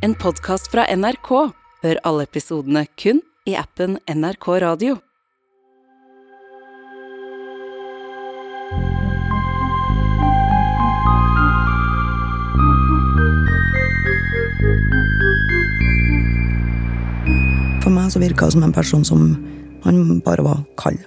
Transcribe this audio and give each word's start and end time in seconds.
En 0.00 0.14
podkast 0.16 0.70
fra 0.72 0.86
NRK. 0.96 1.28
Hør 1.84 1.98
alle 2.08 2.24
episodene 2.24 2.86
kun 2.96 3.18
i 3.44 3.52
appen 3.60 3.98
NRK 4.08 4.46
Radio. 4.64 4.94
For 17.84 17.92
meg 17.92 18.08
så 18.08 18.24
virka 18.24 18.48
det 18.48 18.56
som 18.56 18.64
en 18.64 18.72
person 18.72 19.04
som 19.04 19.28
han 19.84 20.24
bare 20.24 20.48
var 20.48 20.64
kald. 20.80 21.04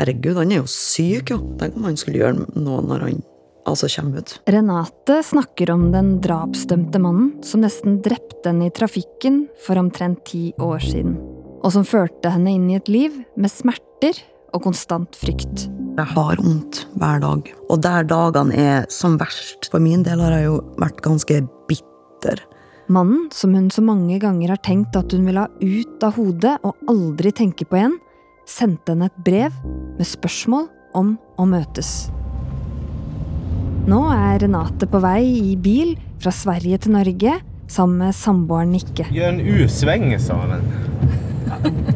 Herregud, 0.00 0.40
han 0.40 0.48
er 0.48 0.62
jo 0.62 0.72
syk, 0.72 1.36
jo. 1.36 1.42
Tenk 1.60 1.76
om 1.76 1.90
han 1.90 2.00
skulle 2.00 2.24
gjøre 2.24 2.48
noe 2.56 2.80
når 2.88 3.08
han 3.10 3.22
altså 3.68 3.88
kommer 3.96 4.22
ut. 4.22 4.34
Renate 4.50 5.20
snakker 5.24 5.72
om 5.74 5.88
den 5.94 6.18
drapsdømte 6.24 7.00
mannen 7.02 7.32
som 7.46 7.64
nesten 7.64 8.00
drepte 8.04 8.50
henne 8.50 8.68
i 8.68 8.74
trafikken 8.74 9.44
for 9.64 9.80
omtrent 9.80 10.24
ti 10.28 10.50
år 10.62 10.82
siden. 10.84 11.16
Og 11.64 11.72
som 11.72 11.86
førte 11.88 12.32
henne 12.32 12.52
inn 12.56 12.68
i 12.70 12.78
et 12.78 12.90
liv 12.92 13.16
med 13.40 13.52
smerter 13.52 14.20
og 14.54 14.62
konstant 14.66 15.16
frykt. 15.18 15.66
Jeg 15.94 16.10
har 16.10 16.40
vondt 16.42 16.84
hver 16.98 17.20
dag. 17.22 17.50
Og 17.70 17.80
der 17.82 18.06
dagene 18.10 18.56
er 18.58 18.88
som 18.92 19.18
verst 19.20 19.70
For 19.70 19.82
min 19.82 20.02
del 20.06 20.22
har 20.22 20.34
jeg 20.34 20.48
jo 20.48 20.58
vært 20.80 21.00
ganske 21.04 21.40
bitter. 21.70 22.42
Mannen 22.92 23.30
som 23.32 23.54
hun 23.56 23.70
så 23.72 23.80
mange 23.84 24.18
ganger 24.20 24.52
har 24.52 24.60
tenkt 24.64 24.96
at 24.98 25.14
hun 25.14 25.24
vil 25.28 25.40
ha 25.40 25.46
ut 25.48 26.04
av 26.04 26.18
hodet 26.18 26.58
og 26.66 26.90
aldri 26.90 27.32
tenke 27.32 27.64
på 27.64 27.78
igjen, 27.80 27.96
sendte 28.44 28.92
henne 28.92 29.08
et 29.08 29.24
brev 29.24 29.56
med 29.96 30.04
spørsmål 30.08 30.68
om 30.98 31.14
å 31.40 31.48
møtes. 31.48 31.94
Nå 33.84 33.98
er 34.08 34.38
Renate 34.40 34.86
på 34.88 34.96
vei 35.04 35.20
i 35.52 35.56
bil 35.60 35.90
fra 36.22 36.30
Sverige 36.32 36.78
til 36.86 36.94
Norge 36.94 37.34
sammen 37.68 37.98
med 38.00 38.16
samboeren 38.16 38.70
Nikke. 38.72 39.04
Gjør 39.12 39.34
en 39.34 39.42
U-sving, 39.44 40.06
sa 40.24 40.38
han. 40.40 40.64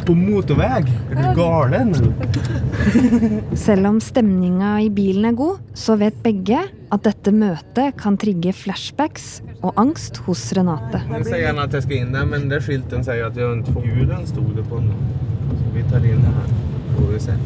På 0.04 0.12
motorvei? 0.16 0.82
Er 0.84 1.16
du 1.16 1.38
galen? 1.38 1.94
Selv 3.56 3.88
om 3.88 4.02
stemninga 4.04 4.74
i 4.84 4.90
bilen 4.92 5.30
er 5.30 5.38
god, 5.38 5.64
så 5.72 5.96
vet 6.00 6.20
begge 6.24 6.60
at 6.68 7.08
dette 7.08 7.32
møtet 7.32 7.96
kan 8.00 8.20
trigge 8.20 8.52
flashbacks 8.56 9.38
og 9.62 9.72
angst 9.80 10.20
hos 10.28 10.44
Renate. 10.56 11.00
Hun 11.08 11.24
sier 11.24 11.46
gjerne 11.46 11.64
at 11.70 11.78
jeg 11.78 11.88
skal 11.88 12.02
inn 12.02 12.12
der, 12.16 12.28
men 12.28 12.50
det 12.52 12.60
skiltet 12.68 13.08
sier 13.08 13.30
at 13.30 13.40
jeg 13.40 13.62
ikke 13.62 13.78
får 13.80 13.88
julen, 13.94 14.28
stod 14.28 14.52
det 14.60 14.68
på. 14.68 14.84
Så 15.56 15.72
vi 15.72 15.88
tar 15.88 16.04
inn 16.04 16.24
her. 16.28 16.56
Får 16.98 17.14
vi 17.14 17.24
se. 17.30 17.38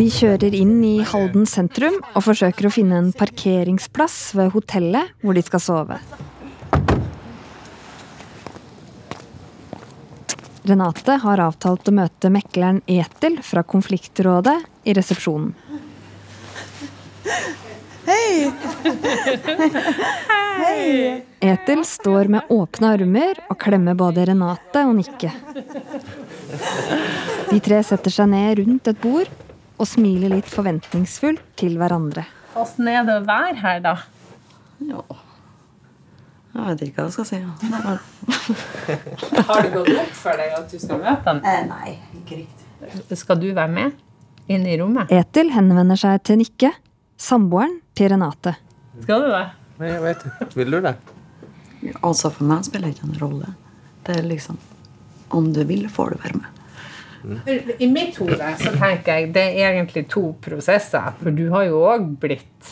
De 0.00 0.06
kjører 0.08 0.54
inn 0.56 0.78
i 0.80 1.02
Halden 1.04 1.42
sentrum 1.44 1.98
og 2.16 2.22
forsøker 2.24 2.64
å 2.64 2.70
finne 2.72 2.96
en 2.96 3.08
parkeringsplass 3.12 4.30
ved 4.38 4.54
hotellet 4.54 5.10
hvor 5.20 5.36
de 5.36 5.42
skal 5.44 5.60
sove. 5.60 5.98
Renate 10.70 11.18
har 11.20 11.42
avtalt 11.44 11.90
å 11.90 11.94
møte 11.98 12.30
mekleren 12.32 12.78
Etil 12.88 13.36
fra 13.44 13.60
konfliktrådet 13.74 14.54
i 14.88 14.94
resepsjonen. 14.96 15.52
Hei! 18.08 18.48
Etil 21.44 21.84
står 21.84 22.32
med 22.38 22.56
åpne 22.56 22.94
armer 22.96 23.44
og 23.50 23.60
klemmer 23.60 24.00
både 24.00 24.24
Renate 24.32 24.88
og 24.88 24.96
Nikke. 25.02 25.36
De 27.52 27.60
tre 27.68 27.84
setter 27.84 28.16
seg 28.16 28.32
ned 28.32 28.64
rundt 28.64 28.92
et 28.94 29.04
bord 29.04 29.36
og 29.80 29.88
smiler 29.88 30.32
litt 30.34 30.48
forventningsfullt 30.50 31.42
til 31.60 31.78
hverandre. 31.80 32.26
Åssen 32.60 32.88
er 32.90 33.04
det 33.08 33.16
å 33.20 33.24
være 33.24 33.56
her, 33.62 33.80
da? 33.84 33.94
Ja. 34.84 35.02
Jeg 36.50 36.66
vet 36.66 36.80
ikke 36.88 37.04
hva 37.04 37.06
jeg 37.06 37.14
skal 37.14 37.26
si. 37.28 37.38
Har 39.46 39.62
det 39.62 39.70
gått 39.72 39.90
opp 40.02 40.14
for 40.18 40.40
deg 40.40 40.56
at 40.58 40.72
du 40.72 40.78
skal 40.82 40.98
møte 41.00 41.30
ham? 41.30 41.40
Eh, 41.46 41.60
nei, 41.70 41.94
ikke 42.20 42.40
riktig. 42.42 43.16
Skal 43.20 43.38
du 43.40 43.48
være 43.54 43.70
med 43.70 44.50
inn 44.50 44.66
i 44.66 44.74
rommet? 44.80 45.12
Etil 45.14 45.52
henvender 45.54 45.98
seg 46.00 46.20
til 46.26 46.40
Nikke, 46.42 46.72
samboeren 47.20 47.78
til 47.96 48.10
Renate. 48.12 48.56
Skal 49.04 49.24
du 49.24 49.30
det? 49.30 49.44
Nei, 49.80 49.92
jeg 49.94 50.04
vet 50.04 50.26
ikke. 50.26 50.50
Vil 50.58 50.74
du 50.74 50.80
det? 50.84 50.94
Altså, 52.02 52.28
for 52.34 52.44
meg 52.50 52.66
spiller 52.66 52.90
det 52.90 52.98
ikke 52.98 53.08
en 53.08 53.20
rolle. 53.22 53.54
Det 54.04 54.18
er 54.18 54.26
liksom 54.26 54.58
Om 55.30 55.52
du 55.54 55.62
vil, 55.62 55.86
får 55.88 56.16
du 56.16 56.24
være 56.24 56.40
med. 56.42 56.59
I 57.78 57.86
mitt 57.90 58.16
hode 58.20 58.50
så 58.60 58.72
tenker 58.78 59.18
jeg 59.20 59.32
det 59.34 59.46
er 59.60 59.74
egentlig 59.74 60.06
to 60.08 60.30
prosesser. 60.40 61.12
For 61.20 61.30
du 61.36 61.48
har 61.52 61.66
jo 61.68 61.82
òg 61.90 62.06
blitt 62.22 62.70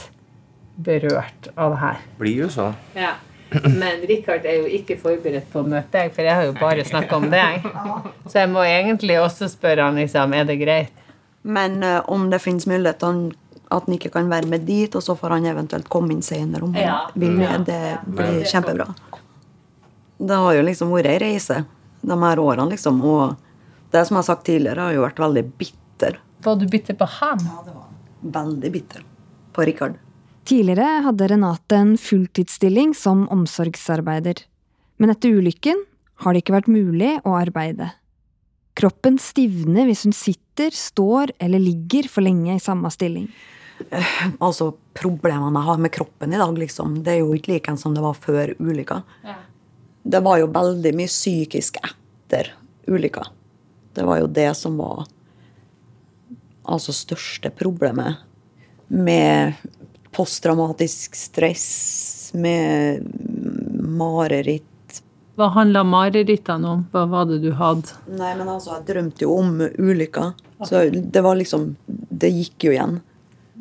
berørt 0.79 1.49
av 1.57 1.75
det 1.75 1.81
her. 1.83 1.99
Blir 2.21 2.45
jo 2.45 2.49
så. 2.53 2.71
Ja. 2.97 3.15
Men 3.65 4.03
Richard 4.09 4.45
er 4.47 4.59
jo 4.61 4.69
ikke 4.79 4.99
forberedt 5.01 5.49
på 5.53 5.63
å 5.63 5.69
møte 5.69 5.89
deg, 5.97 6.13
for 6.13 6.27
jeg 6.27 6.37
har 6.37 6.45
jo 6.51 6.55
bare 6.59 6.85
snakka 6.85 7.17
om 7.17 7.29
deg. 7.33 7.65
Så 8.29 8.43
jeg 8.43 8.51
må 8.53 8.61
egentlig 8.69 9.17
også 9.23 9.49
spørre 9.49 9.87
han 9.89 9.97
liksom, 9.97 10.35
er 10.37 10.45
det 10.49 10.59
greit. 10.61 10.93
Men 11.49 11.79
uh, 11.83 12.03
om 12.13 12.27
det 12.31 12.43
finnes 12.45 12.67
mulighet 12.69 12.99
til 13.01 13.09
han- 13.09 13.37
at 13.71 13.85
han 13.85 13.95
ikke 13.99 14.11
kan 14.13 14.29
være 14.33 14.49
med 14.49 14.63
dit, 14.65 14.95
og 14.97 15.03
så 15.05 15.13
får 15.17 15.35
han 15.37 15.45
eventuelt 15.49 15.89
komme 15.93 16.13
inn 16.15 16.23
senere 16.25 16.65
om 16.65 16.73
han 16.75 16.83
Ja. 16.87 16.99
vil 17.15 17.35
med, 17.37 17.67
det, 17.69 17.81
det 18.07 18.15
blir 18.17 18.45
kjempebra. 18.49 18.87
Det 20.19 20.37
har 20.41 20.55
jo 20.57 20.63
liksom 20.65 20.89
vært 20.93 21.07
ei 21.13 21.19
reise 21.21 21.59
de 22.01 22.17
her 22.23 22.41
årene, 22.41 22.69
liksom. 22.73 23.03
Og 23.05 23.37
det 23.95 24.05
som 24.05 24.17
jeg 24.17 24.23
har 24.23 24.29
sagt 24.29 24.47
tidligere, 24.49 24.89
har 24.89 24.97
jo 24.97 25.05
vært 25.07 25.23
veldig 25.23 25.45
bitter. 25.61 26.19
Var 26.45 26.59
du 26.61 26.67
bitter 26.71 26.99
på 26.99 27.09
han? 27.19 27.45
Veldig 28.21 28.73
bitter 28.75 29.05
på 29.57 29.65
Rikard. 29.69 29.97
Tidligere 30.49 31.03
hadde 31.05 31.29
Renate 31.29 31.77
en 31.77 31.95
fulltidsstilling 32.01 32.95
som 32.97 33.27
omsorgsarbeider. 33.33 34.43
Men 34.99 35.13
etter 35.13 35.37
ulykken 35.37 35.83
har 36.25 36.35
det 36.35 36.43
ikke 36.43 36.57
vært 36.57 36.71
mulig 36.73 37.15
å 37.29 37.37
arbeide. 37.39 37.93
Kroppen 38.79 39.19
stivner 39.21 39.89
hvis 39.89 40.05
hun 40.07 40.15
sitter, 40.15 40.73
står 40.75 41.35
eller 41.43 41.63
ligger 41.63 42.09
for 42.11 42.25
lenge 42.27 42.57
i 42.57 42.63
samme 42.63 42.91
stilling. 42.95 43.29
Altså, 44.43 44.73
problemene 44.99 45.61
jeg 45.61 45.69
har 45.69 45.83
med 45.83 45.93
kroppen 45.95 46.33
i 46.35 46.41
dag, 46.41 46.57
liksom, 46.59 47.01
det 47.07 47.13
er 47.13 47.21
jo 47.23 47.37
ikke 47.37 47.53
like 47.53 47.75
som 47.79 47.95
det 47.95 48.03
var 48.03 48.17
før 48.19 48.55
ulykka. 48.59 49.03
Det 50.03 50.21
var 50.25 50.41
jo 50.41 50.49
veldig 50.55 50.95
mye 50.99 51.11
psykisk 51.11 51.79
etter 51.83 52.55
ulykka. 52.91 53.27
Det 53.95 54.05
var 54.07 54.21
jo 54.23 54.29
det 54.31 54.51
som 54.57 54.77
var 54.81 55.07
altså 56.69 56.93
største 56.93 57.51
problemet. 57.55 58.21
Med 58.89 59.59
posttraumatisk 60.17 61.17
stress, 61.17 62.31
med 62.35 63.05
mareritt. 63.79 65.03
Hva 65.39 65.53
handla 65.55 65.85
marerittene 65.87 66.73
om? 66.73 66.87
Hva 66.93 67.05
var 67.11 67.29
det 67.31 67.39
du 67.45 67.53
hadde? 67.55 67.95
Nei, 68.11 68.33
men 68.39 68.49
altså, 68.49 68.79
jeg 68.79 68.89
drømte 68.89 69.23
jo 69.23 69.37
om 69.39 69.53
ulykker. 69.79 70.33
Så 70.67 70.89
det 70.91 71.23
var 71.23 71.39
liksom 71.39 71.77
Det 72.19 72.33
gikk 72.35 72.65
jo 72.67 72.73
igjen. 72.75 72.97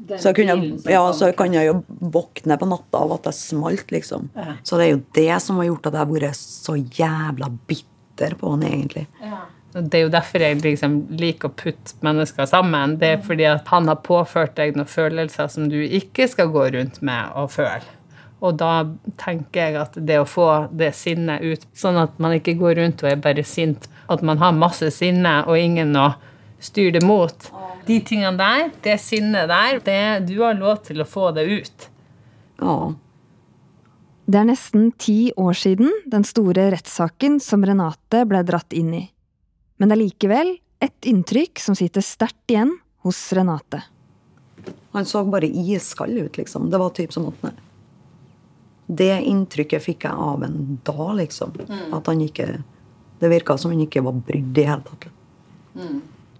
Så, 0.08 0.32
jeg 0.32 0.38
kunne, 0.38 0.56
ja, 0.88 1.02
så 1.14 1.28
kan 1.36 1.54
jeg 1.54 1.68
jo 1.68 1.74
våkne 2.14 2.56
på 2.58 2.68
natta 2.70 3.02
av 3.04 3.12
at 3.18 3.28
det 3.28 3.34
smalt, 3.36 3.92
liksom. 3.92 4.30
Så 4.64 4.80
det 4.80 4.86
er 4.88 4.94
jo 4.94 5.02
det 5.18 5.36
som 5.44 5.60
har 5.60 5.68
gjort 5.68 5.90
at 5.90 5.98
jeg 5.98 6.02
har 6.02 6.14
vært 6.14 6.40
så 6.40 6.78
jævla 6.80 7.50
bitter 7.68 8.38
på 8.40 8.54
han, 8.54 8.64
egentlig. 8.64 9.04
Det 9.78 10.00
er 10.00 10.06
jo 10.08 10.14
derfor 10.14 10.42
jeg 10.42 10.62
liksom 10.64 10.96
liker 11.20 11.52
å 11.52 11.58
putte 11.58 11.98
mennesker 12.06 12.48
sammen. 12.50 12.96
Det 13.02 13.12
er 13.14 13.22
fordi 13.26 13.46
at 13.50 13.68
han 13.70 13.90
har 13.92 14.00
påført 14.06 14.56
deg 14.58 14.78
noen 14.78 14.90
følelser 14.90 15.52
som 15.54 15.68
du 15.70 15.78
ikke 15.84 16.26
skal 16.32 16.50
gå 16.54 16.66
rundt 16.74 17.02
med 17.06 17.36
og 17.38 17.52
føle. 17.54 17.86
Og 18.38 18.58
da 18.60 18.86
tenker 19.18 19.64
jeg 19.64 19.78
at 19.82 19.96
det 20.08 20.20
å 20.22 20.28
få 20.30 20.48
det 20.78 20.92
sinnet 20.98 21.42
ut, 21.42 21.64
sånn 21.78 21.98
at 21.98 22.20
man 22.22 22.36
ikke 22.38 22.58
går 22.60 22.78
rundt 22.82 23.02
og 23.02 23.10
er 23.10 23.22
bare 23.22 23.46
sint, 23.46 23.88
at 24.14 24.22
man 24.26 24.38
har 24.42 24.54
masse 24.54 24.92
sinne 24.94 25.40
og 25.48 25.58
ingen 25.58 25.96
å 25.98 26.12
styre 26.62 26.98
det 26.98 27.06
mot 27.06 27.50
De 27.88 28.00
tingene 28.04 28.38
der, 28.38 28.70
det 28.84 28.98
sinnet 29.02 29.50
der, 29.50 29.82
det, 29.86 30.00
du 30.30 30.42
har 30.44 30.58
lov 30.58 30.82
til 30.86 31.02
å 31.02 31.08
få 31.08 31.32
det 31.36 31.46
ut. 31.48 31.90
Ja. 32.62 32.78
Det 34.28 34.42
er 34.42 34.50
nesten 34.50 34.90
ti 35.00 35.32
år 35.40 35.56
siden 35.56 35.94
den 36.12 36.26
store 36.28 36.68
rettssaken 36.74 37.40
som 37.40 37.64
Renate 37.64 38.26
ble 38.28 38.42
dratt 38.44 38.76
inn 38.76 38.92
i. 38.98 39.06
Men 39.78 39.90
det 39.90 39.98
er 39.98 40.04
likevel 40.04 40.56
et 40.84 41.10
inntrykk 41.10 41.62
som 41.62 41.78
sitter 41.78 42.06
sterkt 42.06 42.54
igjen 42.54 42.76
hos 43.06 43.20
Renate. 43.34 43.84
Han 44.92 45.06
så 45.06 45.24
bare 45.26 45.48
iskald 45.48 46.18
ut, 46.18 46.38
liksom. 46.38 46.70
Det 46.70 46.80
var 46.82 46.90
typ 46.98 47.14
som 47.14 47.28
at 47.30 47.44
nei. 47.46 47.54
Det 48.88 49.12
inntrykket 49.28 49.84
fikk 49.84 50.06
jeg 50.08 50.16
av 50.16 50.44
en 50.48 50.80
da, 50.88 51.12
liksom. 51.20 51.54
At 51.94 52.08
han 52.08 52.24
ikke 52.24 52.64
Det 53.18 53.32
virka 53.32 53.56
som 53.58 53.72
han 53.74 53.82
ikke 53.82 54.04
var 54.06 54.14
brydd 54.14 54.52
i 54.52 54.54
det 54.54 54.66
hele 54.70 54.84
tatt. 54.86 55.08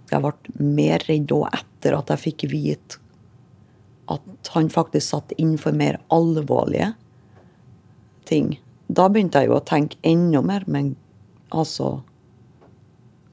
Jeg 0.08 0.22
ble 0.22 0.62
mer 0.62 1.02
redd 1.08 1.32
òg 1.34 1.48
etter 1.50 1.96
at 1.98 2.12
jeg 2.14 2.22
fikk 2.22 2.44
vite 2.52 3.00
at 4.08 4.50
han 4.54 4.70
faktisk 4.70 5.10
satt 5.10 5.34
innenfor 5.36 5.74
mer 5.76 5.98
alvorlige 6.14 6.92
ting. 8.30 8.54
Da 8.88 9.08
begynte 9.10 9.42
jeg 9.42 9.50
jo 9.50 9.58
å 9.58 9.64
tenke 9.66 9.98
enda 10.06 10.40
mer, 10.44 10.64
men 10.66 10.94
altså 11.50 11.98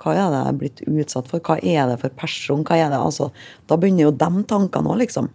Hva 0.05 0.13
er 0.13 0.29
det 0.29 0.37
jeg 0.37 0.47
er 0.51 0.57
blitt 0.61 0.81
utsatt 0.85 1.29
for? 1.31 1.41
Hva 1.41 1.55
er 1.65 1.87
det 1.89 1.97
for 2.03 2.13
person? 2.13 2.61
Hva 2.61 2.77
er 2.77 2.91
det? 2.93 2.99
Altså, 3.01 3.31
da 3.65 3.77
begynner 3.81 4.05
jo 4.05 4.11
de 4.13 4.43
tankene 4.45 4.91
òg, 4.93 4.99
liksom. 5.01 5.31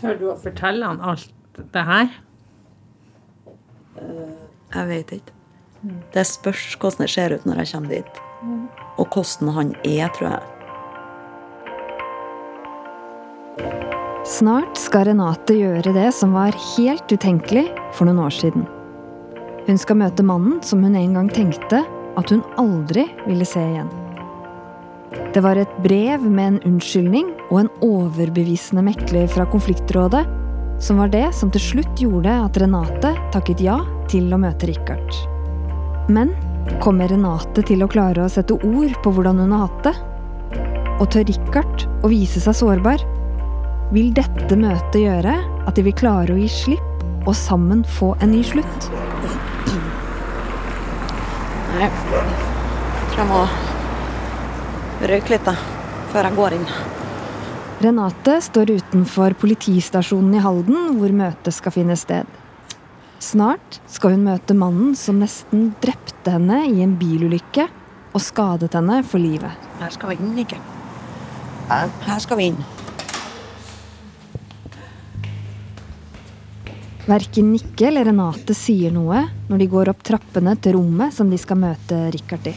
Tør 0.00 0.16
du 0.16 0.24
å 0.32 0.36
fortelle 0.40 0.88
han 0.88 1.02
alt 1.04 1.28
det 1.74 1.84
her? 1.84 2.08
Jeg 4.72 4.88
vet 4.88 5.12
ikke. 5.18 5.36
Det 6.14 6.24
spørs 6.28 6.64
hvordan 6.80 7.04
det 7.04 7.10
ser 7.12 7.36
ut 7.36 7.44
når 7.44 7.60
jeg 7.60 7.72
kommer 7.74 7.92
dit. 7.98 8.24
Og 8.96 9.04
hvordan 9.12 9.52
han 9.58 9.76
er, 9.84 10.08
tror 10.16 10.28
jeg. 10.30 10.42
Snart 14.30 14.80
skal 14.80 15.10
Renate 15.10 15.60
gjøre 15.60 15.92
det 15.92 16.08
som 16.16 16.32
var 16.36 16.56
helt 16.78 17.12
utenkelig 17.12 17.68
for 17.92 18.08
noen 18.08 18.24
år 18.24 18.32
siden. 18.40 18.64
Hun 19.68 19.80
skal 19.80 20.00
møte 20.00 20.24
mannen 20.24 20.60
som 20.64 20.80
hun 20.84 20.96
en 20.96 21.16
gang 21.18 21.28
tenkte 21.32 21.84
at 22.18 22.32
hun 22.32 22.42
aldri 22.60 23.06
ville 23.26 23.46
se 23.46 23.62
igjen. 23.62 23.90
Det 25.34 25.42
var 25.42 25.58
et 25.58 25.72
brev 25.82 26.22
med 26.26 26.46
en 26.46 26.60
unnskyldning 26.72 27.30
og 27.50 27.64
en 27.64 27.72
overbevisende 27.86 28.82
mekler 28.86 29.30
fra 29.30 29.46
konfliktrådet 29.50 30.24
som 30.80 30.96
var 30.96 31.10
det 31.12 31.26
som 31.36 31.50
til 31.52 31.62
slutt 31.62 32.00
gjorde 32.00 32.32
at 32.46 32.56
Renate 32.62 33.12
takket 33.34 33.60
ja 33.62 33.76
til 34.10 34.30
å 34.32 34.38
møte 34.40 34.70
Richard. 34.70 35.18
Men 36.10 36.32
kommer 36.82 37.10
Renate 37.10 37.64
til 37.66 37.84
å 37.84 37.90
klare 37.90 38.24
å 38.24 38.32
sette 38.32 38.56
ord 38.56 38.96
på 39.04 39.12
hvordan 39.14 39.42
hun 39.42 39.54
har 39.54 39.66
hatt 39.66 39.90
det? 39.90 39.94
Og 41.00 41.06
tør 41.12 41.28
Richard 41.28 41.86
å 42.04 42.10
vise 42.12 42.42
seg 42.42 42.56
sårbar? 42.56 43.04
Vil 43.92 44.12
dette 44.16 44.56
møtet 44.56 45.02
gjøre 45.02 45.36
at 45.66 45.76
de 45.76 45.84
vil 45.86 45.96
klare 45.98 46.34
å 46.34 46.40
gi 46.40 46.48
slipp 46.50 47.26
og 47.26 47.34
sammen 47.36 47.84
få 47.98 48.14
en 48.22 48.32
ny 48.32 48.42
slutt? 48.46 48.90
Nei. 51.76 51.86
Jeg 51.86 53.10
tror 53.12 53.20
jeg 53.20 53.28
må 53.30 53.42
røyke 55.10 55.34
litt, 55.34 55.46
da. 55.46 55.54
Før 56.10 56.26
jeg 56.26 56.38
går 56.38 56.56
inn. 56.58 56.66
Renate 57.80 58.36
står 58.44 58.74
utenfor 58.76 59.34
politistasjonen 59.40 60.34
i 60.36 60.42
Halden, 60.44 60.98
hvor 60.98 61.14
møtet 61.16 61.56
skal 61.56 61.72
finne 61.72 61.96
sted. 61.96 62.28
Snart 63.20 63.78
skal 63.88 64.16
hun 64.16 64.26
møte 64.26 64.56
mannen 64.56 64.96
som 64.96 65.20
nesten 65.20 65.70
drepte 65.80 66.34
henne 66.34 66.62
i 66.68 66.82
en 66.84 66.96
bilulykke 67.00 67.68
og 68.10 68.20
skadet 68.24 68.72
henne 68.76 69.00
for 69.06 69.22
livet. 69.22 69.68
Her 69.80 69.92
skal 69.94 70.12
vi 70.12 70.18
inn, 70.20 70.36
ikke? 70.42 70.58
Her 71.70 72.20
skal 72.20 72.40
vi 72.40 72.50
inn. 72.50 72.62
Verken 77.10 77.48
Nikke 77.50 77.88
eller 77.88 78.04
Renate 78.06 78.54
sier 78.54 78.92
noe 78.94 79.24
når 79.48 79.58
de 79.58 79.66
går 79.72 79.88
opp 79.90 80.02
trappene 80.06 80.52
til 80.62 80.76
rommet 80.76 81.10
som 81.10 81.30
de 81.32 81.38
skal 81.42 81.58
møte 81.58 81.96
Richard 82.14 82.44
i. 82.46 82.52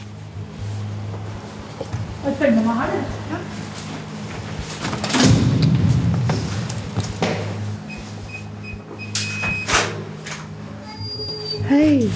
Hei. 11.66 12.10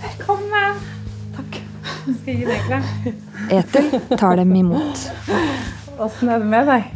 Velkommen. 0.00 0.78
Takk. 1.34 1.58
Skal 2.06 2.30
jeg 2.30 2.38
gi 2.38 2.46
deg 2.48 2.62
klem? 2.70 2.88
Etel 3.58 3.90
tar 4.14 4.40
dem 4.40 4.56
imot. 4.62 5.04
Åssen 5.98 6.32
er 6.32 6.40
det 6.40 6.48
med 6.54 6.72
deg? 6.72 6.88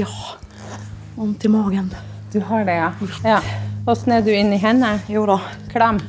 Ja. 0.00 0.10
Vondt 1.14 1.46
i 1.46 1.52
magen. 1.54 1.94
Du 2.34 2.40
har 2.40 2.64
det, 2.64 2.74
ja. 2.74 2.92
ja. 3.22 3.38
Åssen 3.86 4.10
er 4.16 4.22
du 4.26 4.32
inni 4.34 4.56
hendene? 4.58 4.98
Jo 5.06 5.22
da. 5.28 5.36
Klem. 5.70 6.00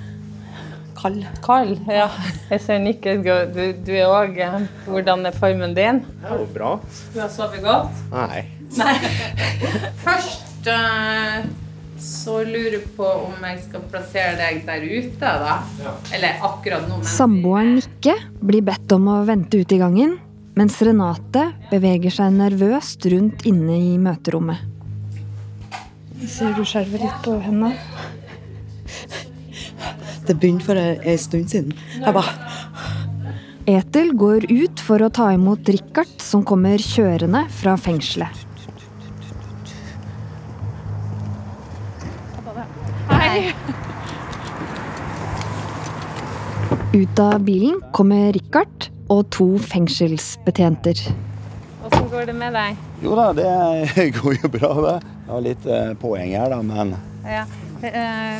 Kald. 0.97 1.21
Kald? 1.45 1.83
Ja. 1.85 2.07
Jeg 2.49 2.63
ser 2.63 2.79
Nikke. 2.81 3.13
Du, 3.21 3.61
du 3.85 3.91
er 3.93 4.09
òg 4.09 4.39
Hvordan 4.87 5.21
er 5.29 5.37
formen 5.37 5.77
din? 5.77 6.01
Det 6.23 6.31
er 6.31 6.41
jo 6.41 6.47
bra. 6.55 6.71
Du 7.13 7.21
har 7.21 7.29
sovet 7.29 7.61
godt? 7.61 8.01
Nei. 8.09 8.41
Nei. 8.73 8.95
Først 10.07 10.73
eh, 10.73 11.45
så 12.01 12.41
lurer 12.41 12.79
jeg 12.79 12.89
på 12.97 13.13
om 13.29 13.45
jeg 13.51 13.61
skal 13.69 13.85
plassere 13.93 14.33
deg 14.41 14.65
der 14.65 14.81
ute, 14.81 15.37
da. 15.45 15.59
Eller 16.09 16.41
akkurat 16.49 16.89
nå. 16.89 17.03
Samboeren 17.05 17.75
Nikke 17.77 18.17
blir 18.41 18.65
bedt 18.65 18.97
om 18.97 19.11
å 19.13 19.21
vente 19.29 19.61
ute 19.61 19.77
i 19.77 19.83
gangen, 19.85 20.17
mens 20.57 20.81
Renate 20.81 21.51
beveger 21.69 22.17
seg 22.17 22.33
nervøst 22.41 23.05
rundt 23.13 23.45
inne 23.45 23.77
i 23.77 23.99
møterommet. 24.01 24.71
Ser 26.23 26.53
du 26.55 26.63
skjelver 26.63 27.03
litt 27.03 27.17
på 27.25 27.35
hendene? 27.43 27.75
Det 30.25 30.33
begynte 30.39 30.65
for 30.65 30.79
ei 30.79 31.17
stund 31.21 31.51
siden. 31.51 31.75
Jeg 31.99 32.15
bare 32.15 32.31
Etel 33.65 34.11
går 34.13 34.45
ut 34.51 34.81
for 34.85 35.01
å 35.01 35.09
ta 35.09 35.31
imot 35.33 35.67
Richard, 35.73 36.11
som 36.21 36.43
kommer 36.45 36.77
kjørende 36.81 37.43
fra 37.59 37.73
fengselet. 37.81 38.43
Hei. 43.09 43.49
Ut 46.95 47.19
av 47.19 47.41
bilen 47.43 47.81
kommer 47.91 48.31
Richard 48.37 48.91
og 49.09 49.25
to 49.33 49.47
fengselsbetjenter. 49.61 51.01
Åssen 51.85 52.05
går 52.13 52.29
det 52.29 52.37
med 52.37 52.53
deg? 52.55 52.85
Jo 53.05 53.15
da, 53.17 53.27
det 53.37 54.09
går 54.19 54.37
jo 54.41 54.49
bra, 54.57 54.71
det. 54.87 54.95
Jeg 55.25 55.31
har 55.33 55.43
litt 55.45 55.65
eh, 55.69 55.91
poeng 56.01 56.31
her, 56.35 56.49
da, 56.53 56.61
men 56.65 56.95
Ja. 57.25 57.43
eh, 57.85 58.39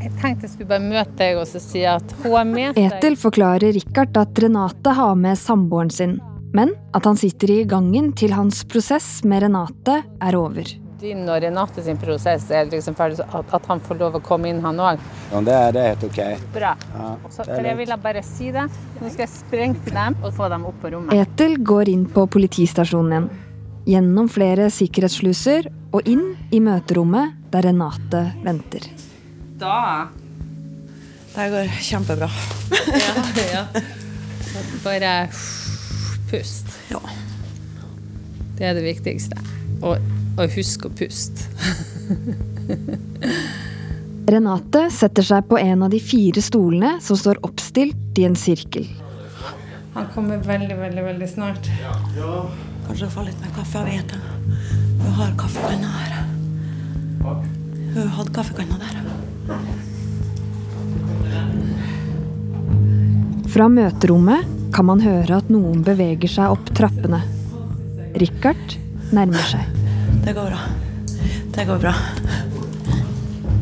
Jeg 0.00 0.12
tenkte 0.16 0.46
jeg 0.46 0.52
skulle 0.54 0.70
bare 0.70 0.80
møte 0.80 1.12
deg 1.20 1.36
og 1.36 1.44
så 1.50 1.60
si 1.60 1.82
at 1.84 2.14
hun 2.22 2.36
er 2.40 2.46
med 2.48 2.74
deg. 2.78 2.86
Etel 2.96 3.16
forklarer 3.20 3.74
Richard 3.76 4.16
at 4.16 4.38
Renate 4.40 4.94
har 4.96 5.14
med 5.20 5.36
samboeren 5.36 5.90
sin, 5.92 6.14
men 6.56 6.72
at 6.96 7.04
han 7.04 7.18
sitter 7.20 7.52
i 7.52 7.64
gangen 7.68 8.12
til 8.16 8.32
hans 8.32 8.62
prosess 8.64 9.20
med 9.28 9.44
Renate 9.44 9.98
er 10.24 10.38
over. 10.38 10.70
Din 11.00 11.22
og 11.32 11.36
Renate 11.44 11.80
sin 11.84 11.96
prosess 12.00 12.48
er 12.52 12.66
liksom 12.72 12.96
ferdig, 12.96 13.16
så 13.20 13.26
at, 13.38 13.52
at 13.56 13.68
han 13.70 13.80
får 13.84 14.00
lov 14.00 14.16
å 14.18 14.22
komme 14.24 14.48
inn, 14.50 14.58
han 14.64 14.80
òg. 14.84 14.98
ja, 15.32 15.40
det, 15.44 15.54
er- 15.58 15.76
det 15.76 15.80
er 15.84 15.92
helt 15.94 16.08
ok. 16.08 16.18
Bra. 16.56 16.72
Ja, 16.96 17.12
Så, 17.32 17.44
for 17.48 17.68
jeg 17.70 17.76
ville 17.78 17.96
bare 18.02 18.24
si 18.24 18.50
det. 18.56 18.66
Nå 19.00 19.12
skal 19.12 19.26
jeg 19.26 19.32
sprenge 19.36 19.84
til 19.84 19.96
dem 20.00 20.16
og 20.24 20.32
få 20.36 20.48
dem 20.52 20.64
opp 20.68 20.80
på 20.82 20.90
rommet. 20.96 21.14
Etel 21.28 21.56
går 21.64 21.88
inn 21.92 22.04
på 22.12 22.24
politistasjonen 22.36 23.12
igjen. 23.16 23.30
Gjennom 23.88 24.28
flere 24.28 24.68
sikkerhetssluser 24.72 25.70
og 25.96 26.08
inn 26.08 26.34
i 26.52 26.60
møterommet 26.62 27.36
der 27.50 27.64
Renate 27.70 28.24
venter. 28.44 28.84
Da 29.60 30.08
Det 31.34 31.46
går 31.52 31.72
kjempebra. 31.86 32.28
ja, 33.04 33.12
ja. 33.52 33.64
Bare 34.84 35.12
pust. 36.30 36.66
Ja. 36.90 37.00
Det 38.58 38.66
er 38.66 38.74
det 38.76 38.84
viktigste. 38.84 39.38
Og, 39.80 39.96
og 40.36 40.56
husk 40.56 40.84
å 40.88 40.90
puste. 40.92 41.46
Renate 44.30 44.84
setter 44.94 45.26
seg 45.26 45.46
på 45.48 45.58
en 45.58 45.86
av 45.86 45.90
de 45.94 46.00
fire 46.02 46.42
stolene 46.44 46.98
som 47.02 47.18
står 47.18 47.40
oppstilt 47.46 48.18
i 48.20 48.26
en 48.28 48.36
sirkel. 48.38 48.86
Han 49.94 50.06
kommer 50.14 50.42
veldig, 50.44 50.76
veldig, 50.78 51.04
veldig 51.04 51.28
snart. 51.30 51.70
Kanskje 52.90 53.06
få 53.06 53.22
litt 53.22 53.38
mer 53.38 53.52
kaffe. 53.54 53.78
Jeg 53.86 54.00
vet 54.00 54.10
det. 54.10 54.18
Hun 54.98 55.12
har 55.14 55.34
kaffekanna 55.38 55.90
her. 55.94 56.14
Hun 57.94 58.08
hadde 58.16 58.32
kaffekanna 58.34 58.78
der. 58.82 58.96
Fra 63.54 63.68
møterommet 63.70 64.48
kan 64.74 64.88
man 64.88 65.02
høre 65.04 65.38
at 65.38 65.52
noen 65.54 65.84
beveger 65.86 66.32
seg 66.32 66.50
opp 66.50 66.72
trappene. 66.74 67.20
Richard 68.18 68.74
nærmer 69.14 69.46
seg. 69.52 69.70
Det 70.24 70.34
går 70.34 70.50
bra. 70.50 70.58
Det 71.54 71.66
går 71.68 71.78
bra. 71.84 71.94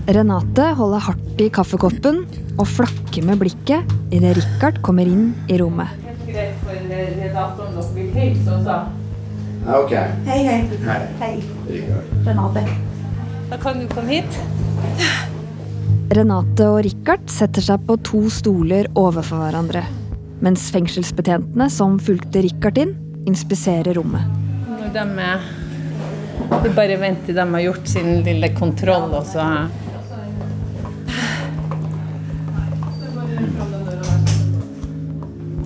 Renate 0.09 0.71
holder 0.79 1.05
hardt 1.05 1.43
i 1.45 1.51
kaffekoppen 1.53 2.23
og 2.55 2.65
flakker 2.79 3.29
med 3.29 3.45
blikket 3.45 3.93
idet 4.09 4.39
Richard 4.41 4.81
kommer 4.81 5.05
inn 5.05 5.35
i 5.53 5.61
rommet. 5.61 5.93
Det 6.01 6.17
er 6.17 6.33
greit 6.33 6.65
for 6.65 6.73
redaktoren 6.81 7.77
dere 7.77 7.93
vil 7.99 8.11
hilse 8.17 8.57
også. 8.57 8.79
Ja, 9.69 9.79
ok. 9.79 9.91
Hei, 10.25 10.45
hei. 10.47 10.69
Hei. 10.87 11.01
Hei. 11.21 11.43
Rikard. 11.69 12.05
Renate. 12.27 12.63
Da 13.51 13.57
kan 13.61 13.81
du 13.81 13.89
komme 13.93 14.09
hit. 14.09 14.39
Renate 16.17 16.69
og 16.73 16.79
Richard 16.87 17.27
setter 17.29 17.67
seg 17.67 17.83
på 17.85 17.99
to 18.01 18.23
stoler 18.33 18.89
overfor 18.97 19.43
hverandre, 19.43 19.83
mens 20.41 20.71
fengselsbetjentene 20.73 21.67
som 21.69 21.99
fulgte 22.01 22.47
Richard 22.47 22.81
inn, 22.81 22.95
inspiserer 23.29 23.93
rommet. 24.01 24.25
Når 24.71 24.89
de 24.97 25.05
er 25.27 25.45
Vi 26.65 26.73
bare 26.73 26.97
venter 26.97 27.27
til 27.29 27.37
de 27.37 27.45
har 27.53 27.67
gjort 27.67 27.93
sin 27.93 28.23
lille 28.25 28.49
kontroll, 28.57 29.13
og 29.21 29.29
så 29.29 29.45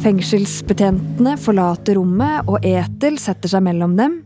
Fengselsbetjentene 0.03 1.37
forlater 1.39 1.95
rommet, 1.95 2.49
og 2.51 2.65
Etel 2.67 3.21
setter 3.23 3.53
seg 3.53 3.63
mellom 3.63 3.93
dem 3.95 4.17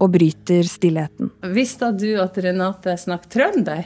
og 0.00 0.14
bryter 0.14 0.64
stillheten. 0.64 1.28
Visste 1.52 1.90
du 1.92 2.08
at 2.22 2.38
Renate 2.40 2.94
snakket 2.96 3.34
trønder? 3.34 3.82